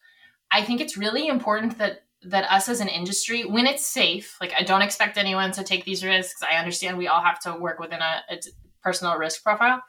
I 0.50 0.62
think 0.62 0.80
it's 0.80 0.96
really 0.96 1.28
important 1.28 1.78
that 1.78 2.04
that 2.22 2.50
us 2.50 2.68
as 2.68 2.80
an 2.80 2.88
industry, 2.88 3.44
when 3.44 3.66
it's 3.66 3.86
safe, 3.86 4.36
like 4.40 4.52
I 4.58 4.64
don't 4.64 4.82
expect 4.82 5.18
anyone 5.18 5.52
to 5.52 5.62
take 5.62 5.84
these 5.84 6.04
risks. 6.04 6.42
I 6.42 6.56
understand 6.56 6.98
we 6.98 7.06
all 7.06 7.22
have 7.22 7.38
to 7.40 7.54
work 7.54 7.78
within 7.78 8.00
a, 8.00 8.22
a 8.28 8.38
personal 8.82 9.16
risk 9.16 9.44
profile. 9.44 9.82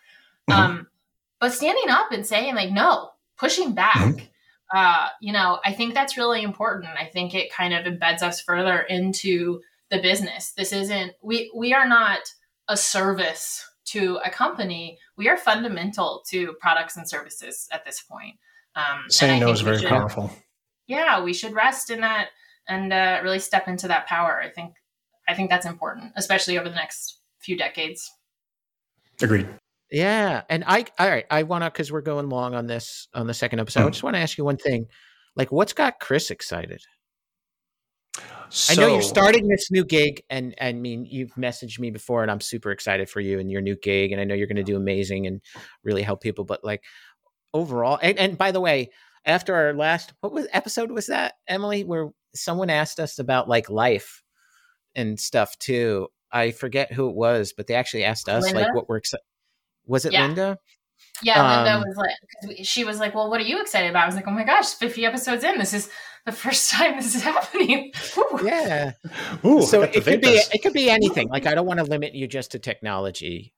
Mm-hmm. 0.49 0.61
Um, 0.61 0.87
but 1.39 1.53
standing 1.53 1.89
up 1.89 2.11
and 2.11 2.25
saying 2.25 2.55
like 2.55 2.71
no, 2.71 3.11
pushing 3.37 3.73
back, 3.73 3.95
mm-hmm. 3.95 4.77
uh, 4.77 5.07
you 5.21 5.33
know, 5.33 5.59
I 5.65 5.73
think 5.73 5.93
that's 5.93 6.17
really 6.17 6.43
important. 6.43 6.89
I 6.99 7.05
think 7.05 7.33
it 7.33 7.51
kind 7.51 7.73
of 7.73 7.85
embeds 7.85 8.21
us 8.21 8.41
further 8.41 8.79
into 8.79 9.61
the 9.89 10.01
business. 10.01 10.51
This 10.51 10.71
isn't 10.71 11.13
we 11.21 11.51
we 11.55 11.73
are 11.73 11.87
not 11.87 12.19
a 12.67 12.77
service 12.77 13.68
to 13.91 14.19
a 14.25 14.29
company, 14.29 14.97
we 15.17 15.29
are 15.29 15.37
fundamental 15.37 16.23
to 16.29 16.53
products 16.59 16.97
and 16.97 17.07
services 17.07 17.67
at 17.71 17.85
this 17.85 18.01
point. 18.01 18.35
Um, 18.75 19.05
Saying 19.09 19.41
no 19.41 19.51
is 19.51 19.61
very 19.61 19.79
should, 19.79 19.89
powerful. 19.89 20.31
Yeah, 20.87 21.21
we 21.23 21.33
should 21.33 21.53
rest 21.53 21.89
in 21.89 22.01
that 22.01 22.29
and 22.67 22.93
uh, 22.93 23.19
really 23.23 23.39
step 23.39 23.67
into 23.67 23.87
that 23.87 24.07
power. 24.07 24.39
I 24.41 24.49
think 24.49 24.75
I 25.27 25.33
think 25.33 25.49
that's 25.49 25.65
important, 25.65 26.13
especially 26.15 26.57
over 26.57 26.69
the 26.69 26.75
next 26.75 27.19
few 27.39 27.57
decades. 27.57 28.09
Agreed. 29.21 29.47
Yeah, 29.91 30.43
and 30.49 30.63
I 30.67 30.85
all 30.99 31.09
right. 31.09 31.25
I 31.29 31.43
want 31.43 31.63
to 31.63 31.69
because 31.69 31.91
we're 31.91 32.01
going 32.01 32.29
long 32.29 32.53
on 32.53 32.67
this 32.67 33.07
on 33.13 33.27
the 33.27 33.33
second 33.33 33.59
episode. 33.59 33.81
Mm. 33.81 33.87
I 33.87 33.89
just 33.89 34.03
want 34.03 34.15
to 34.15 34.21
ask 34.21 34.37
you 34.37 34.45
one 34.45 34.57
thing. 34.57 34.87
Like, 35.35 35.51
what's 35.51 35.73
got 35.73 35.99
Chris 35.99 36.31
excited? 36.31 36.81
So, 38.49 38.73
I 38.73 38.75
know 38.75 38.93
you're 38.93 39.01
starting 39.01 39.47
this 39.47 39.69
new 39.71 39.85
gig, 39.85 40.23
and, 40.29 40.55
and 40.57 40.77
I 40.77 40.79
mean 40.79 41.05
you've 41.05 41.33
messaged 41.35 41.79
me 41.79 41.91
before, 41.91 42.21
and 42.21 42.31
I'm 42.31 42.41
super 42.41 42.71
excited 42.71 43.09
for 43.09 43.19
you 43.19 43.39
and 43.39 43.51
your 43.51 43.61
new 43.61 43.75
gig, 43.75 44.11
and 44.11 44.19
I 44.19 44.23
know 44.23 44.33
you're 44.33 44.47
going 44.47 44.55
to 44.57 44.63
do 44.63 44.75
amazing 44.75 45.27
and 45.27 45.41
really 45.83 46.01
help 46.01 46.21
people. 46.21 46.45
But 46.45 46.63
like 46.63 46.83
overall, 47.53 47.99
and, 48.01 48.17
and 48.17 48.37
by 48.37 48.51
the 48.51 48.59
way, 48.59 48.89
after 49.25 49.55
our 49.55 49.73
last 49.73 50.13
what 50.21 50.33
was 50.33 50.47
episode 50.51 50.91
was 50.91 51.07
that 51.07 51.35
Emily, 51.47 51.83
where 51.83 52.09
someone 52.33 52.69
asked 52.69 52.99
us 52.99 53.19
about 53.19 53.49
like 53.49 53.69
life 53.69 54.23
and 54.95 55.19
stuff 55.19 55.57
too. 55.59 56.07
I 56.31 56.51
forget 56.51 56.93
who 56.93 57.09
it 57.09 57.15
was, 57.15 57.53
but 57.55 57.67
they 57.67 57.73
actually 57.73 58.03
asked 58.03 58.29
us 58.29 58.43
Linda? 58.43 58.61
like 58.61 58.75
what 58.75 58.87
we're 58.87 58.97
excited. 58.97 59.21
Uh, 59.21 59.25
was 59.87 60.05
it 60.05 60.13
yeah. 60.13 60.27
Linda? 60.27 60.57
Yeah, 61.23 61.57
Linda 61.57 61.73
um, 61.75 61.83
was 61.85 61.97
like, 61.97 62.65
she 62.65 62.83
was 62.83 62.99
like, 62.99 63.13
"Well, 63.13 63.29
what 63.29 63.39
are 63.41 63.45
you 63.45 63.61
excited 63.61 63.89
about?" 63.89 64.03
I 64.03 64.05
was 64.05 64.15
like, 64.15 64.27
"Oh 64.27 64.31
my 64.31 64.43
gosh, 64.43 64.73
fifty 64.73 65.05
episodes 65.05 65.43
in, 65.43 65.57
this 65.57 65.73
is 65.73 65.89
the 66.25 66.31
first 66.31 66.71
time 66.71 66.95
this 66.95 67.15
is 67.15 67.21
happening." 67.21 67.91
Ooh. 68.17 68.39
Yeah. 68.43 68.93
Ooh, 69.45 69.61
so 69.61 69.81
it 69.81 70.03
could 70.03 70.21
be 70.21 70.27
it 70.27 70.61
could 70.61 70.73
be 70.73 70.89
anything. 70.89 71.29
Like 71.29 71.45
I 71.45 71.53
don't 71.55 71.65
want 71.67 71.79
to 71.79 71.85
limit 71.85 72.13
you 72.13 72.27
just 72.27 72.51
to 72.51 72.59
technology, 72.59 73.53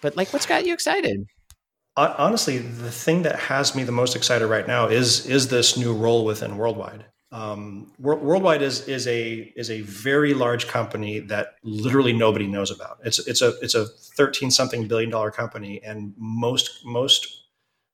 but 0.00 0.16
like, 0.16 0.32
what's 0.32 0.46
got 0.46 0.64
you 0.64 0.72
excited? 0.72 1.26
Honestly, 1.96 2.58
the 2.58 2.90
thing 2.90 3.22
that 3.22 3.36
has 3.36 3.74
me 3.74 3.82
the 3.82 3.92
most 3.92 4.16
excited 4.16 4.46
right 4.46 4.66
now 4.66 4.86
is 4.86 5.26
is 5.26 5.48
this 5.48 5.76
new 5.76 5.92
role 5.92 6.24
within 6.24 6.56
Worldwide. 6.56 7.06
Um, 7.32 7.92
Worldwide 8.00 8.60
is 8.62 8.88
is 8.88 9.06
a 9.06 9.52
is 9.54 9.70
a 9.70 9.82
very 9.82 10.34
large 10.34 10.66
company 10.66 11.20
that 11.20 11.54
literally 11.62 12.12
nobody 12.12 12.48
knows 12.48 12.70
about. 12.72 12.98
It's 13.04 13.24
it's 13.26 13.40
a 13.40 13.56
it's 13.60 13.74
a 13.74 13.86
thirteen 13.86 14.50
something 14.50 14.88
billion 14.88 15.10
dollar 15.10 15.30
company, 15.30 15.80
and 15.84 16.12
most 16.16 16.84
most 16.84 17.40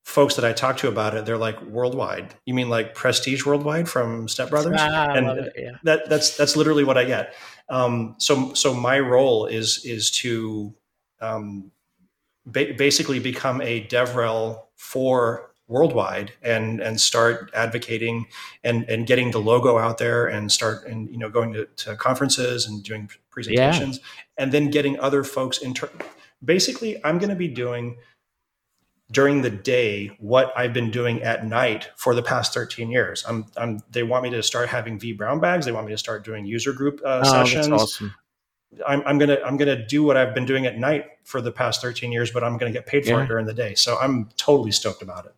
folks 0.06 0.36
that 0.36 0.44
I 0.44 0.52
talk 0.52 0.78
to 0.78 0.88
about 0.88 1.14
it, 1.14 1.26
they're 1.26 1.36
like 1.36 1.60
worldwide. 1.62 2.34
You 2.46 2.54
mean 2.54 2.70
like 2.70 2.94
Prestige 2.94 3.44
Worldwide 3.44 3.88
from 3.88 4.28
Step 4.28 4.50
Brothers? 4.50 4.78
Ah, 4.80 5.12
and 5.12 5.26
it, 5.26 5.52
yeah. 5.56 5.72
that 5.82 6.08
that's 6.08 6.36
that's 6.36 6.56
literally 6.56 6.84
what 6.84 6.96
I 6.96 7.04
get. 7.04 7.34
Um, 7.68 8.14
so 8.18 8.54
so 8.54 8.72
my 8.72 9.00
role 9.00 9.44
is 9.46 9.84
is 9.84 10.10
to 10.22 10.72
um, 11.20 11.72
ba- 12.46 12.74
basically 12.78 13.18
become 13.18 13.60
a 13.60 13.86
DevRel 13.86 14.62
for 14.76 15.50
worldwide 15.68 16.32
and 16.42 16.80
and 16.80 17.00
start 17.00 17.50
advocating 17.54 18.26
and 18.62 18.88
and 18.88 19.06
getting 19.06 19.32
the 19.32 19.38
logo 19.38 19.78
out 19.78 19.98
there 19.98 20.26
and 20.26 20.52
start 20.52 20.86
and 20.86 21.10
you 21.10 21.18
know 21.18 21.28
going 21.28 21.52
to, 21.52 21.66
to 21.76 21.96
conferences 21.96 22.66
and 22.66 22.84
doing 22.84 23.10
presentations 23.30 23.98
yeah. 23.98 24.04
and 24.44 24.52
then 24.52 24.70
getting 24.70 24.98
other 25.00 25.24
folks 25.24 25.58
inter 25.58 25.90
basically 26.44 27.04
i'm 27.04 27.18
going 27.18 27.30
to 27.30 27.36
be 27.36 27.48
doing 27.48 27.96
during 29.10 29.42
the 29.42 29.50
day 29.50 30.08
what 30.18 30.52
I've 30.56 30.72
been 30.72 30.90
doing 30.90 31.22
at 31.22 31.46
night 31.46 31.90
for 31.96 32.14
the 32.14 32.22
past 32.22 32.52
13 32.52 32.90
years. 32.90 33.24
I'm, 33.28 33.46
I'm, 33.56 33.80
they 33.90 34.02
want 34.02 34.24
me 34.24 34.30
to 34.30 34.42
start 34.42 34.68
having 34.68 34.98
V 34.98 35.12
Brown 35.12 35.38
bags. 35.38 35.64
They 35.64 35.72
want 35.72 35.86
me 35.86 35.92
to 35.92 35.98
start 35.98 36.24
doing 36.24 36.44
user 36.44 36.72
group 36.72 37.00
uh, 37.04 37.22
oh, 37.24 37.30
sessions. 37.30 37.68
Awesome. 37.68 38.14
I'm, 38.86 39.02
I'm, 39.06 39.18
gonna 39.18 39.38
I'm 39.44 39.56
gonna 39.56 39.86
do 39.86 40.02
what 40.02 40.16
I've 40.16 40.34
been 40.34 40.44
doing 40.44 40.66
at 40.66 40.76
night 40.76 41.06
for 41.22 41.40
the 41.40 41.52
past 41.52 41.80
13 41.82 42.10
years, 42.10 42.32
but 42.32 42.42
I'm 42.42 42.58
gonna 42.58 42.72
get 42.72 42.84
paid 42.84 43.04
for 43.04 43.12
yeah. 43.12 43.22
it 43.22 43.28
during 43.28 43.46
the 43.46 43.54
day. 43.54 43.74
So 43.74 43.96
I'm 43.96 44.28
totally 44.36 44.72
stoked 44.72 45.02
about 45.02 45.26
it. 45.26 45.34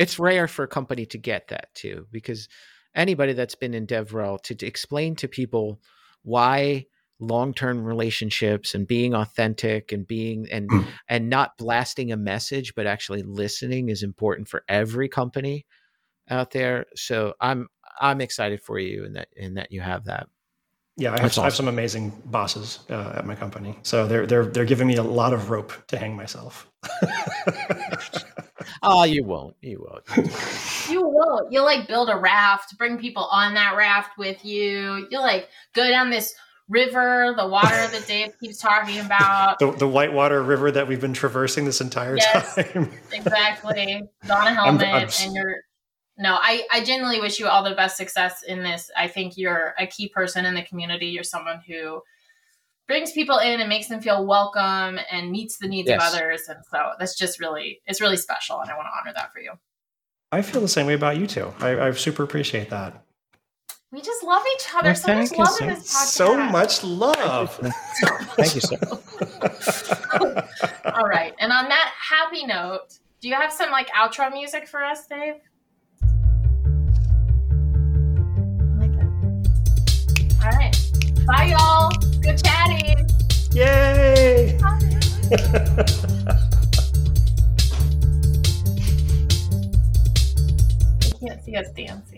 It's 0.00 0.18
rare 0.18 0.48
for 0.48 0.64
a 0.64 0.68
company 0.68 1.06
to 1.06 1.18
get 1.18 1.48
that 1.48 1.74
too, 1.74 2.06
because 2.10 2.48
anybody 2.94 3.34
that's 3.34 3.54
been 3.54 3.74
in 3.74 3.86
DevRel 3.86 4.40
to, 4.42 4.54
to 4.54 4.66
explain 4.66 5.14
to 5.16 5.28
people 5.28 5.80
why 6.22 6.86
long-term 7.20 7.84
relationships 7.84 8.74
and 8.74 8.86
being 8.86 9.14
authentic 9.14 9.92
and 9.92 10.06
being 10.06 10.46
and 10.50 10.70
Hmm. 10.70 10.80
and 11.06 11.28
not 11.28 11.58
blasting 11.58 12.12
a 12.12 12.16
message 12.16 12.74
but 12.74 12.86
actually 12.86 13.22
listening 13.22 13.90
is 13.90 14.02
important 14.02 14.48
for 14.48 14.64
every 14.68 15.06
company 15.08 15.66
out 16.30 16.50
there 16.52 16.86
so 16.94 17.34
i'm 17.38 17.68
i'm 18.00 18.22
excited 18.22 18.62
for 18.62 18.78
you 18.78 19.04
and 19.04 19.16
that 19.16 19.28
and 19.38 19.58
that 19.58 19.70
you 19.70 19.82
have 19.82 20.04
that 20.04 20.28
Yeah, 20.96 21.10
I 21.10 21.12
have, 21.12 21.22
That's 21.22 21.38
I 21.38 21.44
have 21.44 21.54
some 21.54 21.68
amazing 21.68 22.12
bosses 22.26 22.80
uh, 22.90 23.14
at 23.16 23.26
my 23.26 23.34
company, 23.34 23.78
so 23.82 24.06
they're 24.06 24.26
they're 24.26 24.46
they're 24.46 24.64
giving 24.64 24.86
me 24.86 24.96
a 24.96 25.02
lot 25.02 25.32
of 25.32 25.50
rope 25.50 25.72
to 25.88 25.96
hang 25.96 26.16
myself. 26.16 26.68
oh 28.90 29.04
you 29.04 29.24
won't 29.24 29.54
you 29.60 29.86
won't 29.88 30.30
You 30.90 31.06
won't. 31.06 31.52
You'll 31.52 31.64
like 31.64 31.86
build 31.86 32.08
a 32.10 32.16
raft, 32.16 32.76
bring 32.76 32.98
people 32.98 33.24
on 33.24 33.54
that 33.54 33.76
raft 33.76 34.18
with 34.18 34.44
you. 34.44 35.06
You'll 35.10 35.22
like 35.22 35.48
go 35.74 35.88
down 35.88 36.10
this 36.10 36.34
river, 36.68 37.32
the 37.36 37.46
water 37.46 37.68
that 37.68 38.04
Dave 38.08 38.32
keeps 38.40 38.58
talking 38.58 38.98
about. 39.00 39.58
the 39.60 39.70
the 39.72 39.86
Whitewater 39.88 40.42
River 40.42 40.70
that 40.72 40.88
we've 40.88 41.00
been 41.00 41.12
traversing 41.12 41.64
this 41.64 41.80
entire 41.80 42.16
Yes. 42.16 42.54
time. 42.56 42.90
Exactly. 43.12 44.02
Don 44.26 44.42
a 44.42 44.44
I'm- 44.50 44.54
helmet 44.54 44.86
I'm- 44.88 45.08
and 45.22 45.34
you're 45.34 45.56
no, 46.18 46.34
I, 46.38 46.66
I 46.70 46.84
genuinely 46.84 47.18
wish 47.18 47.40
you 47.40 47.46
all 47.48 47.62
the 47.64 47.74
best 47.74 47.96
success 47.96 48.42
in 48.42 48.62
this. 48.62 48.90
I 48.94 49.08
think 49.08 49.38
you're 49.38 49.74
a 49.78 49.86
key 49.86 50.08
person 50.10 50.44
in 50.44 50.54
the 50.54 50.60
community. 50.62 51.06
You're 51.06 51.24
someone 51.24 51.62
who 51.66 52.02
brings 52.90 53.12
people 53.12 53.38
in 53.38 53.60
and 53.60 53.68
makes 53.68 53.86
them 53.86 54.00
feel 54.00 54.26
welcome 54.26 54.98
and 55.12 55.30
meets 55.30 55.58
the 55.58 55.68
needs 55.68 55.88
Yes. 55.88 56.02
of 56.02 56.12
others. 56.14 56.42
And 56.48 56.58
so 56.70 56.90
that's 56.98 57.16
just 57.16 57.38
really 57.38 57.80
it's 57.86 58.00
really 58.00 58.16
special 58.16 58.60
and 58.60 58.68
I 58.70 58.74
want 58.76 58.88
to 58.88 58.92
honor 59.00 59.12
that 59.14 59.32
for 59.32 59.38
you. 59.40 59.52
I 60.32 60.42
feel 60.42 60.60
the 60.60 60.68
same 60.68 60.86
way 60.86 60.94
about 60.94 61.16
you 61.16 61.26
two. 61.28 61.52
I, 61.60 61.86
I 61.86 61.90
super 61.92 62.24
appreciate 62.24 62.70
that. 62.70 63.04
We 63.92 64.00
just 64.00 64.22
love 64.24 64.42
each 64.54 64.66
other. 64.74 64.88
Well, 64.88 64.94
so 64.96 65.14
much 65.14 65.28
thank 65.28 65.38
you 65.38 65.44
love 65.44 65.54
so- 65.54 65.64
in 65.64 65.70
this 65.70 65.94
podcast. 65.94 66.06
So 66.06 66.36
much 66.36 66.84
love. 66.84 67.56
thank 68.36 68.54
you 68.54 68.60
sir 68.60 68.76
All 70.94 71.06
right. 71.06 71.34
And 71.38 71.52
on 71.52 71.68
that 71.68 71.92
happy 72.00 72.44
note, 72.46 72.98
do 73.20 73.28
you 73.28 73.34
have 73.34 73.52
some 73.52 73.70
like 73.70 73.88
outro 73.90 74.32
music 74.32 74.66
for 74.68 74.82
us, 74.82 75.06
Dave? 75.06 75.34
You 85.30 85.36
can't 91.28 91.44
see 91.44 91.56
us 91.56 91.70
dance. 91.70 92.09